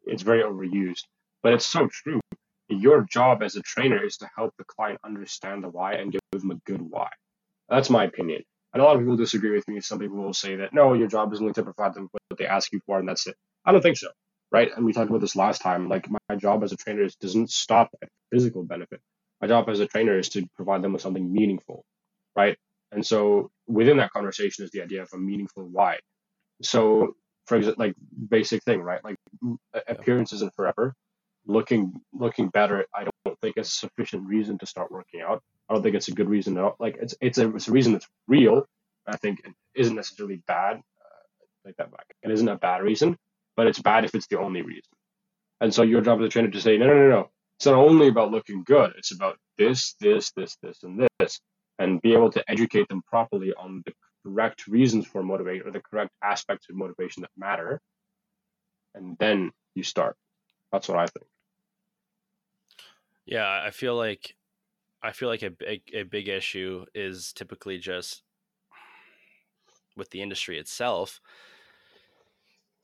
it's 0.06 0.24
very 0.24 0.44
overused, 0.44 1.04
but 1.44 1.54
it's 1.54 1.66
so 1.66 1.88
true. 1.88 2.20
Your 2.70 3.02
job 3.02 3.44
as 3.44 3.56
a 3.56 3.62
trainer 3.62 4.04
is 4.04 4.18
to 4.18 4.30
help 4.36 4.54
the 4.58 4.64
client 4.64 5.00
understand 5.04 5.64
the 5.64 5.70
why 5.70 5.94
and 5.94 6.12
give 6.12 6.22
them 6.32 6.52
a 6.52 6.56
good 6.66 6.82
why. 6.82 7.10
That's 7.68 7.90
my 7.90 8.06
opinion. 8.06 8.44
And 8.74 8.82
a 8.82 8.86
lot 8.86 8.96
of 8.96 9.02
people 9.02 9.16
disagree 9.16 9.52
with 9.52 9.68
me. 9.68 9.82
Some 9.82 10.00
people 10.00 10.18
will 10.18 10.34
say 10.34 10.56
that 10.58 10.74
no, 10.74 10.94
your 10.94 11.08
job 11.08 11.34
is 11.34 11.42
only 11.42 11.54
to 11.54 11.64
provide 11.64 11.94
them 11.94 12.10
what 12.12 12.38
they 12.38 12.46
ask 12.46 12.72
you 12.72 12.80
for, 12.86 13.00
and 13.00 13.08
that's 13.08 13.28
it. 13.28 13.36
I 13.66 13.72
don't 13.72 13.82
think 13.82 13.98
so 13.98 14.10
right? 14.52 14.70
And 14.76 14.86
we 14.86 14.94
talked 14.94 15.10
about 15.10 15.22
this 15.22 15.36
last 15.36 15.62
time. 15.62 15.90
Like 15.90 16.08
my 16.10 16.36
job 16.36 16.64
as 16.64 16.72
a 16.72 16.78
trainer 16.78 17.04
is, 17.04 17.16
doesn't 17.16 17.52
stop 17.52 17.90
at 18.02 18.10
physical 18.32 18.64
benefit. 18.64 19.00
My 19.42 19.48
job 19.48 19.70
as 19.70 19.80
a 19.80 19.88
trainer 19.88 20.18
is 20.18 20.30
to 20.30 20.46
provide 20.56 20.82
them 20.82 20.94
with 20.94 21.02
something 21.02 21.32
meaningful, 21.32 21.86
right? 22.36 22.58
And 22.92 23.06
so 23.06 23.52
within 23.68 23.98
that 23.98 24.12
conversation 24.12 24.66
is 24.66 24.72
the 24.72 24.82
idea 24.82 25.04
of 25.04 25.10
a 25.14 25.18
meaningful 25.18 25.68
why. 25.68 26.00
So 26.62 27.16
for 27.50 27.58
example, 27.58 27.86
like 27.86 27.96
basic 28.30 28.64
thing, 28.64 28.82
right? 28.82 29.04
Like 29.04 29.18
appearance 29.88 30.32
isn't 30.34 30.54
forever. 30.56 30.94
Looking 31.48 31.94
looking 32.14 32.50
better, 32.50 32.86
I 32.96 33.06
don't 33.26 33.40
think 33.42 33.58
is 33.58 33.74
sufficient 33.74 34.28
reason 34.28 34.60
to 34.60 34.66
start 34.68 34.92
working 34.92 35.22
out. 35.22 35.42
I 35.68 35.74
don't 35.74 35.82
think 35.82 35.96
it's 35.96 36.08
a 36.10 36.14
good 36.14 36.30
reason 36.30 36.58
at 36.58 36.64
all. 36.64 36.76
Like 36.80 36.98
it's 37.02 37.16
it's 37.22 37.40
a 37.40 37.54
it's 37.56 37.68
a 37.68 37.72
reason 37.72 37.94
that's 37.94 38.08
real. 38.28 38.66
I 39.08 39.18
think 39.18 39.40
it 39.44 39.54
isn't 39.76 39.96
necessarily 39.96 40.42
bad. 40.48 40.78
Uh, 40.78 41.66
take 41.66 41.78
that 41.78 41.92
back. 41.92 42.06
It 42.22 42.30
isn't 42.32 42.48
a 42.48 42.56
bad 42.58 42.84
reason, 42.84 43.18
but 43.58 43.66
it's 43.66 43.82
bad 43.82 44.06
if 44.06 44.14
it's 44.14 44.28
the 44.28 44.40
only 44.40 44.62
reason. 44.62 44.92
And 45.62 45.74
so 45.74 45.82
your 45.82 46.02
job 46.02 46.20
as 46.20 46.28
a 46.28 46.30
trainer 46.30 46.50
to 46.52 46.62
say, 46.62 46.78
no, 46.78 46.86
no, 46.86 46.94
no, 46.94 47.10
no. 47.10 47.30
It's 47.58 47.66
not 47.66 47.76
only 47.76 48.08
about 48.08 48.32
looking 48.32 48.64
good. 48.64 48.94
It's 48.98 49.12
about 49.12 49.38
this, 49.58 49.96
this, 50.00 50.32
this, 50.38 50.56
this, 50.62 50.84
and 50.84 51.08
this, 51.20 51.42
and 51.80 52.02
be 52.02 52.14
able 52.14 52.32
to 52.32 52.44
educate 52.50 52.88
them 52.88 53.02
properly 53.08 53.54
on 53.58 53.82
the 53.86 53.92
correct 54.24 54.68
reasons 54.68 55.08
for 55.08 55.24
motivation 55.24 55.68
or 55.68 55.72
the 55.72 55.82
correct 55.82 56.12
aspects 56.24 56.68
of 56.70 56.76
motivation 56.76 57.22
that 57.22 57.32
matter. 57.38 57.82
And 58.96 59.18
then 59.20 59.52
you 59.76 59.84
start. 59.84 60.16
That's 60.72 60.88
what 60.88 60.98
I 60.98 61.06
think. 61.08 61.26
Yeah, 63.26 63.48
I 63.48 63.70
feel 63.72 63.96
like 63.96 64.36
I 65.02 65.12
feel 65.12 65.30
like 65.30 65.44
a 65.44 65.52
big 65.52 65.82
a 65.94 66.04
big 66.04 66.28
issue 66.28 66.86
is 66.96 67.32
typically 67.34 67.78
just 67.78 68.24
with 69.96 70.10
the 70.10 70.22
industry 70.22 70.58
itself 70.58 71.22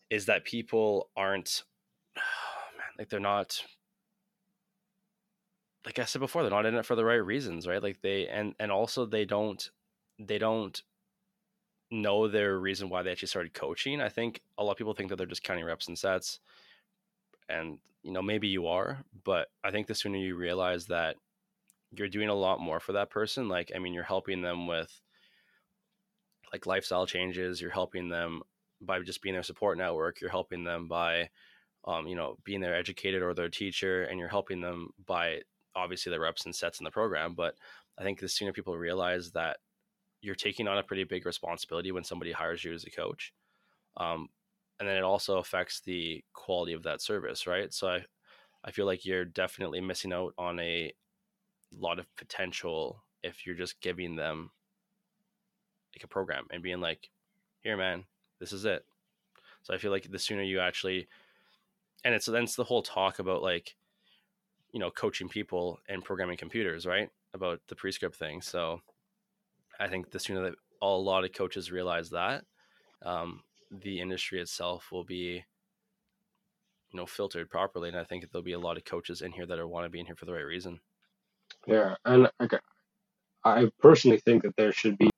is 0.10 0.26
that 0.28 0.45
people 0.45 1.10
aren't 1.15 1.63
oh 2.17 2.21
like 2.98 3.10
they're 3.10 3.19
not 3.19 3.63
like 5.86 6.00
I 6.00 6.06
said 6.06 6.19
before, 6.19 6.41
they're 6.41 6.52
not 6.52 6.65
in 6.65 6.76
it 6.76 6.86
for 6.86 6.95
the 6.95 7.06
right 7.06 7.15
reasons, 7.15 7.67
right? 7.67 7.82
Like 7.82 8.02
they 8.02 8.28
and 8.28 8.56
and 8.60 8.71
also 8.71 9.06
they 9.06 9.26
don't 9.26 9.69
they 10.19 10.38
don't 10.38 10.82
know 11.91 12.28
their 12.28 12.60
reason 12.60 12.89
why 12.89 13.04
they 13.04 13.12
actually 13.12 13.28
started 13.28 13.54
coaching. 13.54 14.02
I 14.02 14.10
think 14.10 14.41
a 14.58 14.63
lot 14.63 14.71
of 14.71 14.78
people 14.78 14.93
think 14.93 15.10
that 15.10 15.17
they're 15.17 15.26
just 15.26 15.43
counting 15.43 15.65
reps 15.65 15.88
and 15.88 15.98
sets. 15.98 16.39
And 17.50 17.78
you 18.04 18.12
know, 18.12 18.21
maybe 18.21 18.48
you 18.48 18.67
are, 18.67 19.04
but 19.24 19.48
I 19.63 19.71
think 19.71 19.88
the 19.88 19.95
sooner 19.95 20.17
you 20.17 20.36
realize 20.36 20.86
that 20.88 21.15
you're 21.91 22.08
doing 22.08 22.30
a 22.30 22.36
lot 22.36 22.60
more 22.60 22.80
for 22.80 22.93
that 22.93 23.10
person, 23.10 23.48
like 23.48 23.71
I 23.76 23.80
mean, 23.80 23.93
you're 23.93 24.04
helping 24.04 24.41
them 24.41 24.67
with 24.67 25.02
like 26.52 26.65
lifestyle 26.65 27.06
changes, 27.06 27.60
you're 27.60 27.71
helping 27.71 28.10
them 28.10 28.41
by 28.82 29.00
just 29.02 29.21
being 29.21 29.34
their 29.34 29.43
support 29.43 29.78
network, 29.78 30.21
you're 30.21 30.30
helping 30.30 30.63
them 30.63 30.88
by, 30.88 31.30
um, 31.86 32.08
you 32.08 32.15
know, 32.15 32.38
being 32.43 32.62
their 32.62 32.76
educator 32.76 33.28
or 33.28 33.34
their 33.34 33.50
teacher, 33.50 34.04
and 34.04 34.19
you're 34.19 34.28
helping 34.28 34.62
them 34.62 34.89
by 35.06 35.41
obviously 35.76 36.12
the 36.12 36.19
reps 36.19 36.45
and 36.45 36.56
sets 36.56 36.80
in 36.80 36.84
the 36.84 36.91
program. 36.91 37.34
But 37.34 37.56
I 37.98 38.04
think 38.04 38.19
the 38.19 38.30
sooner 38.30 38.54
people 38.54 38.78
realize 38.78 39.32
that 39.32 39.58
you're 40.26 40.36
taking 40.36 40.68
on 40.68 40.78
a 40.78 40.84
pretty 40.84 41.04
big 41.04 41.26
responsibility 41.26 41.92
when 41.92 42.04
somebody 42.04 42.32
hires 42.32 42.64
you 42.64 42.74
as 42.74 42.84
a 42.84 42.90
coach, 42.90 43.34
um, 43.98 44.28
and 44.80 44.90
then 44.90 44.98
it 44.98 45.04
also 45.04 45.38
affects 45.38 45.80
the 45.82 46.24
quality 46.34 46.74
of 46.74 46.84
that 46.84 47.02
service, 47.02 47.48
right? 47.48 47.74
So 47.74 47.88
I, 47.88 48.06
I 48.64 48.72
feel 48.72 48.86
like 48.86 49.06
you're 49.06 49.26
definitely 49.26 49.80
missing 49.80 50.12
out 50.12 50.34
on 50.38 50.60
a 50.60 50.92
lot 51.72 52.00
of 52.00 52.14
potential 52.16 53.04
if 53.24 53.46
you're 53.46 53.56
just 53.56 53.80
giving 53.82 54.16
them 54.16 54.52
like 55.96 56.04
a 56.04 56.08
program 56.08 56.46
and 56.52 56.62
being 56.62 56.82
like, 56.82 57.10
here, 57.62 57.78
man, 57.78 58.04
this 58.40 58.52
is 58.52 58.66
it. 58.66 58.86
So 59.64 59.74
I 59.74 59.78
feel 59.78 59.92
like 59.92 60.12
the 60.12 60.20
sooner 60.20 60.44
you 60.44 60.60
actually, 60.60 61.08
and 62.04 62.14
it's 62.14 62.26
then 62.26 62.44
it's 62.44 62.56
the 62.56 62.64
whole 62.64 62.84
talk 62.84 63.20
about 63.20 63.42
like, 63.42 63.76
you 64.72 64.80
know, 64.80 64.92
coaching 64.92 65.30
people 65.30 65.80
and 65.88 66.04
programming 66.04 66.38
computers, 66.38 66.86
right? 66.86 67.10
About 67.34 67.62
the 67.68 67.76
prescript 67.76 68.18
thing. 68.18 68.42
So 68.42 68.82
I 69.80 69.88
think 69.88 70.12
the 70.12 70.20
sooner 70.20 70.42
that 70.44 70.56
a 70.82 70.88
lot 70.88 71.24
of 71.26 71.34
coaches 71.34 71.72
realize 71.72 72.10
that, 72.12 72.44
um, 73.04 73.44
the 73.72 74.00
industry 74.00 74.40
itself 74.42 74.92
will 74.92 75.04
be 75.04 75.44
you 76.92 77.00
know 77.00 77.06
filtered 77.06 77.50
properly 77.50 77.90
and 77.90 77.98
i 77.98 78.04
think 78.04 78.30
there'll 78.32 78.44
be 78.44 78.54
a 78.54 78.60
lot 78.60 78.78
of 78.78 78.86
coaches 78.86 79.22
in 79.22 79.32
here 79.32 79.46
that 79.46 79.60
are 79.60 79.68
want 79.68 79.86
to 79.86 79.90
be 79.90 80.00
in 80.00 80.06
here 80.06 80.16
for 80.16 80.26
the 80.26 80.34
right 80.34 80.46
reason 80.46 80.80
Yeah, 81.68 81.96
and 82.06 82.30
okay, 82.42 82.60
I 83.44 83.70
personally 83.80 84.20
think 84.20 84.44
that 84.44 84.56
there 84.58 84.72
should 84.72 84.98
be 84.98 85.10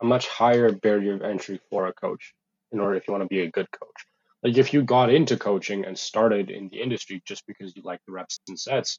a 0.00 0.04
much 0.04 0.28
higher 0.28 0.72
barrier 0.72 1.14
of 1.14 1.22
entry 1.22 1.60
for 1.70 1.86
a 1.86 1.92
coach 1.92 2.34
in 2.72 2.80
order 2.80 2.96
if 2.96 3.06
you 3.06 3.12
want 3.12 3.24
to 3.24 3.28
be 3.28 3.40
a 3.42 3.50
good 3.50 3.70
coach. 3.72 4.06
Like 4.42 4.56
if 4.56 4.72
you 4.72 4.82
got 4.82 5.10
into 5.10 5.36
coaching 5.36 5.84
and 5.84 5.98
started 5.98 6.50
in 6.50 6.68
the 6.70 6.80
industry 6.80 7.22
just 7.26 7.46
because 7.46 7.74
you 7.76 7.82
like 7.82 8.00
the 8.06 8.12
reps 8.12 8.40
and 8.48 8.58
sets, 8.58 8.98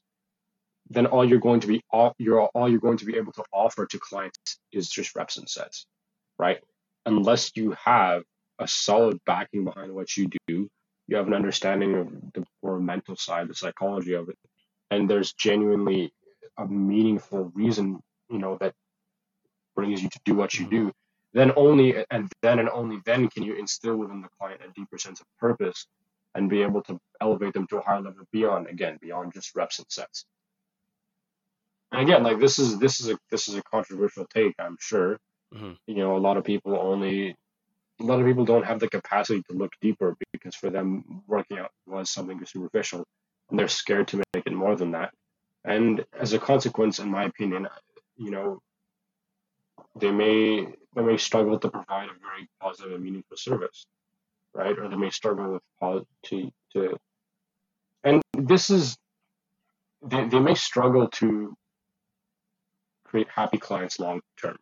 then 0.90 1.06
all 1.06 1.24
you're 1.24 1.40
going 1.40 1.60
to 1.60 1.66
be 1.66 1.82
all 1.90 2.14
you're 2.18 2.42
all 2.48 2.68
you're 2.68 2.80
going 2.80 2.98
to 2.98 3.04
be 3.04 3.16
able 3.16 3.32
to 3.32 3.44
offer 3.52 3.86
to 3.86 3.98
clients 3.98 4.58
is 4.72 4.88
just 4.88 5.14
reps 5.16 5.36
and 5.36 5.48
sets, 5.48 5.86
right? 6.38 6.60
Unless 7.06 7.56
you 7.56 7.74
have 7.84 8.22
a 8.58 8.68
solid 8.68 9.18
backing 9.26 9.64
behind 9.64 9.92
what 9.92 10.16
you 10.16 10.28
do, 10.46 10.68
you 11.08 11.16
have 11.16 11.26
an 11.26 11.34
understanding 11.34 11.94
of 11.94 12.08
the 12.34 12.44
more 12.62 12.78
mental 12.78 13.16
side, 13.16 13.48
the 13.48 13.54
psychology 13.54 14.14
of 14.14 14.28
it, 14.28 14.38
and 14.90 15.08
there's 15.08 15.32
genuinely 15.32 16.12
a 16.58 16.66
meaningful 16.66 17.50
reason, 17.54 17.98
you 18.30 18.38
know, 18.38 18.56
that 18.60 18.74
brings 19.74 20.02
you 20.02 20.08
to 20.08 20.20
do 20.24 20.34
what 20.34 20.54
you 20.54 20.68
do, 20.68 20.80
mm-hmm. 20.80 21.38
then 21.38 21.52
only 21.56 22.04
and 22.10 22.30
then 22.42 22.58
and 22.58 22.68
only 22.68 22.98
then 23.04 23.28
can 23.28 23.42
you 23.42 23.54
instill 23.54 23.96
within 23.96 24.20
the 24.20 24.28
client 24.38 24.60
a 24.66 24.72
deeper 24.78 24.98
sense 24.98 25.20
of 25.20 25.26
purpose 25.38 25.86
and 26.34 26.48
be 26.48 26.62
able 26.62 26.82
to 26.82 26.98
elevate 27.20 27.52
them 27.52 27.66
to 27.66 27.78
a 27.78 27.82
higher 27.82 28.00
level 28.00 28.24
beyond 28.32 28.66
again 28.68 28.98
beyond 29.00 29.32
just 29.32 29.54
reps 29.54 29.78
and 29.78 29.90
sets. 29.90 30.24
And 31.92 32.02
again, 32.02 32.24
like 32.24 32.40
this 32.40 32.58
is 32.58 32.78
this 32.80 33.00
is 33.00 33.10
a 33.10 33.18
this 33.30 33.48
is 33.48 33.56
a 33.56 33.64
controversial 33.64 34.26
take, 34.26 34.54
I'm 34.60 34.78
sure. 34.80 35.18
Mhm. 35.54 35.78
You 35.86 35.96
know, 35.96 36.16
a 36.16 36.20
lot 36.20 36.38
of 36.38 36.44
people 36.44 36.76
only 36.78 37.36
a 38.00 38.04
lot 38.04 38.20
of 38.20 38.26
people 38.26 38.44
don't 38.44 38.64
have 38.66 38.80
the 38.80 38.88
capacity 38.88 39.42
to 39.50 39.56
look 39.56 39.72
deeper 39.80 40.16
because 40.32 40.56
for 40.56 40.70
them 40.70 41.22
working 41.26 41.58
out 41.58 41.72
was 41.86 42.10
something 42.10 42.44
superficial 42.46 43.04
and 43.50 43.58
they're 43.58 43.68
scared 43.68 44.08
to 44.08 44.18
make 44.34 44.46
it 44.46 44.52
more 44.52 44.76
than 44.76 44.92
that. 44.92 45.12
And 45.64 46.04
as 46.18 46.32
a 46.32 46.38
consequence, 46.38 46.98
in 46.98 47.10
my 47.10 47.24
opinion, 47.24 47.68
you 48.16 48.30
know, 48.30 48.60
they 49.96 50.10
may 50.10 50.66
they 50.94 51.02
may 51.02 51.18
struggle 51.18 51.58
to 51.58 51.70
provide 51.70 52.08
a 52.08 52.14
very 52.20 52.48
positive 52.60 52.92
and 52.94 53.04
meaningful 53.04 53.36
service, 53.36 53.86
right? 54.54 54.78
Or 54.78 54.88
they 54.88 54.96
may 54.96 55.10
struggle 55.10 55.60
with 55.80 56.04
to 56.24 56.50
to 56.74 56.96
and 58.04 58.22
this 58.34 58.70
is 58.70 58.96
they, 60.02 60.26
they 60.28 60.40
may 60.40 60.54
struggle 60.54 61.08
to 61.08 61.54
create 63.12 63.28
happy 63.30 63.58
clients 63.58 64.00
long 64.00 64.22
term, 64.42 64.58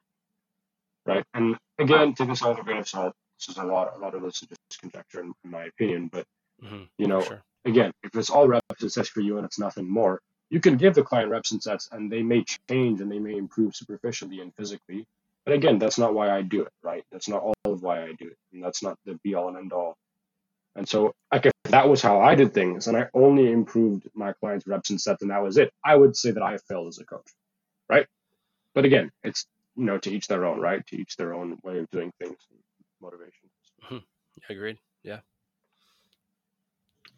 right? 1.07 1.25
And 1.35 1.57
again, 1.79 2.15
take 2.15 2.29
this 2.29 2.43
all 2.43 2.51
with 2.53 2.61
a 2.61 2.65
grain 2.65 2.79
of 2.79 2.89
salt. 2.89 3.15
This 3.39 3.51
is 3.51 3.59
a 3.63 3.65
lot 3.65 3.95
a 3.97 3.99
lot 4.01 4.15
of 4.15 4.23
this 4.23 4.43
is 4.43 4.49
just 4.49 4.81
conjecture 4.81 5.21
in, 5.23 5.33
in 5.45 5.51
my 5.51 5.65
opinion, 5.65 6.11
but 6.13 6.27
Mhm, 6.63 6.91
you 6.99 7.09
know, 7.09 7.27
sure 7.27 7.45
again, 7.67 7.93
if 8.03 8.15
it's 8.17 8.31
all 8.31 8.49
reps 8.49 8.83
and 8.83 8.93
sets 8.93 9.09
for 9.09 9.21
you 9.21 9.37
and 9.39 9.47
it's 9.47 9.59
nothing 9.59 9.89
more, 9.89 10.21
you 10.51 10.61
can 10.61 10.77
give 10.77 10.95
the 10.95 11.03
client 11.03 11.31
reps 11.31 11.53
and 11.53 11.63
sets 11.63 11.89
and 11.93 12.13
they 12.13 12.23
may 12.23 12.45
change 12.71 13.01
and 13.01 13.11
they 13.13 13.21
may 13.21 13.37
improve 13.37 13.77
superficially 13.77 14.41
and 14.41 14.55
physically. 14.57 15.07
But 15.47 15.55
again, 15.55 15.79
that's 15.79 15.99
not 15.99 16.15
why 16.15 16.31
I 16.31 16.43
do 16.43 16.63
it, 16.63 16.73
right? 16.83 17.05
That's 17.13 17.29
not 17.29 17.43
all 17.43 17.55
of 17.73 17.83
why 17.83 18.05
I 18.05 18.13
do 18.19 18.29
it. 18.29 18.39
And 18.53 18.63
that's 18.65 18.83
not 18.83 18.99
the 19.07 19.19
be 19.25 19.35
all 19.35 19.49
and 19.49 19.59
end 19.59 19.73
all. 19.73 19.97
And 20.77 20.89
so, 20.89 21.15
like, 21.33 21.47
if 21.47 21.53
that 21.71 21.89
was 21.89 22.03
how 22.03 22.21
I 22.21 22.35
did 22.37 22.55
things 22.55 22.89
and 22.89 22.97
I 22.97 23.09
only 23.15 23.53
improved 23.53 24.09
my 24.15 24.33
clients' 24.35 24.67
reps 24.67 24.91
and 24.91 25.01
sets 25.01 25.23
and 25.23 25.31
that 25.31 25.43
was 25.43 25.59
it, 25.59 25.73
I 25.85 25.97
would 25.97 26.17
say 26.17 26.33
that 26.33 26.43
I 26.43 26.59
failed 26.69 26.89
as 26.89 26.99
a 27.01 27.07
coach, 27.07 27.29
right? 27.91 28.07
But 28.75 28.85
again, 28.85 29.11
it's, 29.25 29.47
you 29.77 29.85
know, 29.85 29.99
to 29.99 30.11
each 30.11 30.29
their 30.29 30.45
own, 30.45 30.61
right? 30.61 30.87
To 30.87 30.97
each 30.97 31.17
their 31.17 31.35
own 31.35 31.59
way 31.65 31.79
of 31.79 31.91
doing 31.91 32.13
things, 32.21 32.37
motivation. 33.01 33.51
Yeah, 33.91 34.57
agreed. 34.57 34.79
Yeah. 35.03 35.21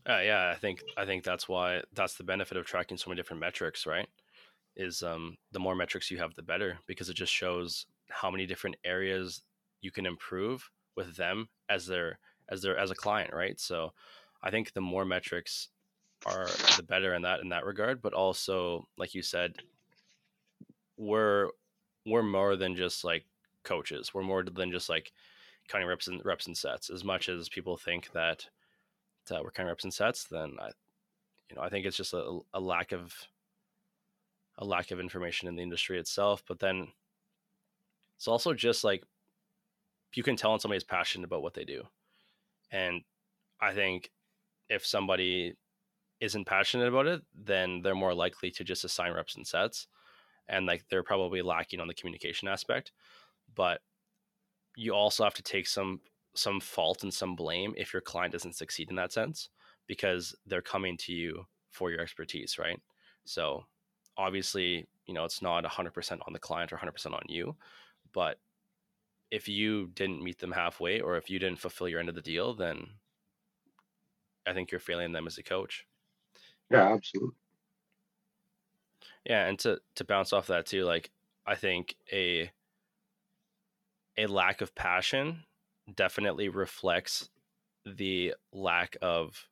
Uh, 0.08 0.18
yeah 0.18 0.50
i 0.52 0.56
think 0.56 0.82
i 0.96 1.04
think 1.04 1.22
that's 1.22 1.48
why 1.48 1.80
that's 1.92 2.14
the 2.14 2.24
benefit 2.24 2.56
of 2.56 2.66
tracking 2.66 2.96
so 2.96 3.08
many 3.08 3.20
different 3.20 3.40
metrics 3.40 3.86
right? 3.86 4.08
Is 4.76 5.02
um 5.02 5.36
the 5.52 5.60
more 5.60 5.76
metrics 5.76 6.10
you 6.10 6.18
have 6.18 6.34
the 6.34 6.42
better 6.42 6.78
because 6.86 7.08
it 7.08 7.14
just 7.14 7.32
shows 7.32 7.86
how 8.08 8.30
many 8.30 8.46
different 8.46 8.76
areas 8.84 9.42
you 9.80 9.92
can 9.92 10.06
improve 10.06 10.68
with 10.96 11.14
them 11.16 11.48
as 11.68 11.86
their 11.86 12.18
as 12.48 12.62
their 12.62 12.76
as 12.76 12.90
a 12.90 12.96
client 12.96 13.32
right? 13.32 13.60
So 13.60 13.92
i 14.42 14.50
think 14.50 14.72
the 14.72 14.80
more 14.80 15.04
metrics 15.04 15.68
are 16.26 16.48
the 16.76 16.82
better 16.82 17.14
in 17.14 17.22
that 17.22 17.40
in 17.40 17.48
that 17.50 17.64
regard 17.64 18.02
but 18.02 18.12
also 18.14 18.88
like 18.96 19.14
you 19.14 19.22
said 19.22 19.54
we're 21.02 21.48
we're 22.06 22.22
more 22.22 22.56
than 22.56 22.76
just 22.76 23.04
like 23.04 23.24
coaches. 23.64 24.12
We're 24.14 24.22
more 24.22 24.42
than 24.42 24.70
just 24.70 24.88
like 24.88 25.12
counting 25.68 25.88
reps 25.88 26.08
and 26.08 26.24
reps 26.24 26.46
and 26.46 26.56
sets. 26.56 26.90
As 26.90 27.04
much 27.04 27.28
as 27.28 27.48
people 27.48 27.76
think 27.76 28.10
that 28.12 28.46
uh, 29.30 29.40
we're 29.42 29.50
counting 29.50 29.68
reps 29.68 29.84
and 29.84 29.94
sets 29.94 30.24
then 30.24 30.56
i 30.60 30.66
you 31.48 31.54
know 31.54 31.62
i 31.62 31.68
think 31.68 31.86
it's 31.86 31.96
just 31.96 32.12
a, 32.12 32.40
a 32.54 32.60
lack 32.60 32.90
of 32.90 33.14
a 34.58 34.64
lack 34.64 34.90
of 34.90 35.00
information 35.00 35.48
in 35.48 35.56
the 35.56 35.62
industry 35.62 35.98
itself. 35.98 36.42
But 36.46 36.58
then 36.58 36.88
it's 38.16 38.28
also 38.28 38.52
just 38.52 38.84
like 38.84 39.02
you 40.14 40.22
can 40.22 40.36
tell 40.36 40.50
when 40.50 40.60
somebody's 40.60 40.84
passionate 40.84 41.24
about 41.24 41.42
what 41.42 41.54
they 41.54 41.64
do. 41.64 41.84
And 42.70 43.02
i 43.60 43.72
think 43.72 44.10
if 44.68 44.84
somebody 44.84 45.54
isn't 46.20 46.46
passionate 46.46 46.88
about 46.88 47.06
it 47.06 47.22
then 47.34 47.80
they're 47.82 47.94
more 47.94 48.14
likely 48.14 48.50
to 48.50 48.64
just 48.64 48.84
assign 48.84 49.12
reps 49.12 49.36
and 49.36 49.46
sets 49.46 49.86
and 50.48 50.66
like 50.66 50.88
they're 50.88 51.02
probably 51.02 51.42
lacking 51.42 51.80
on 51.80 51.88
the 51.88 51.94
communication 51.94 52.48
aspect 52.48 52.92
but 53.54 53.82
you 54.76 54.94
also 54.94 55.24
have 55.24 55.34
to 55.34 55.42
take 55.42 55.66
some 55.66 56.00
some 56.34 56.60
fault 56.60 57.02
and 57.02 57.12
some 57.12 57.36
blame 57.36 57.74
if 57.76 57.92
your 57.92 58.00
client 58.02 58.32
doesn't 58.32 58.54
succeed 58.54 58.88
in 58.88 58.96
that 58.96 59.12
sense 59.12 59.50
because 59.86 60.34
they're 60.46 60.62
coming 60.62 60.96
to 60.96 61.12
you 61.12 61.44
for 61.70 61.90
your 61.90 62.00
expertise 62.00 62.58
right 62.58 62.80
so 63.24 63.64
obviously 64.16 64.86
you 65.06 65.14
know 65.14 65.24
it's 65.24 65.42
not 65.42 65.64
100% 65.64 66.20
on 66.26 66.32
the 66.32 66.38
client 66.38 66.72
or 66.72 66.76
100% 66.76 67.14
on 67.14 67.22
you 67.28 67.56
but 68.12 68.38
if 69.30 69.48
you 69.48 69.88
didn't 69.88 70.22
meet 70.22 70.38
them 70.38 70.52
halfway 70.52 71.00
or 71.00 71.16
if 71.16 71.30
you 71.30 71.38
didn't 71.38 71.60
fulfill 71.60 71.88
your 71.88 72.00
end 72.00 72.08
of 72.10 72.14
the 72.14 72.22
deal 72.22 72.54
then 72.54 72.86
i 74.46 74.52
think 74.54 74.70
you're 74.70 74.78
failing 74.80 75.12
them 75.12 75.26
as 75.26 75.36
a 75.38 75.42
coach 75.42 75.84
Yeah, 76.70 76.92
absolutely. 76.94 77.36
Yeah 79.24 79.46
and 79.46 79.58
to 79.58 79.78
to 79.94 80.04
bounce 80.04 80.32
off 80.32 80.46
that 80.46 80.66
too 80.66 80.84
like 80.84 81.10
i 81.46 81.54
think 81.54 81.96
a 82.12 82.50
a 84.16 84.26
lack 84.26 84.60
of 84.60 84.74
passion 84.74 85.44
definitely 85.94 86.48
reflects 86.48 87.30
the 87.84 88.34
lack 88.52 88.96
of 89.02 89.48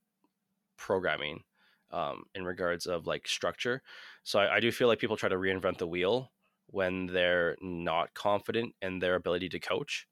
programming 0.76 1.42
um, 1.90 2.24
in 2.34 2.44
regards 2.44 2.86
of 2.86 3.06
like 3.06 3.26
structure. 3.26 3.82
So 4.22 4.38
I, 4.38 4.56
I 4.56 4.60
do 4.60 4.70
feel 4.70 4.88
like 4.88 4.98
people 4.98 5.16
try 5.16 5.28
to 5.28 5.36
reinvent 5.36 5.78
the 5.78 5.88
wheel 5.88 6.30
when 6.66 7.06
they're 7.06 7.56
not 7.60 8.14
confident 8.14 8.74
in 8.80 9.00
their 9.00 9.16
ability 9.16 9.48
to 9.50 9.58
coach 9.58 10.06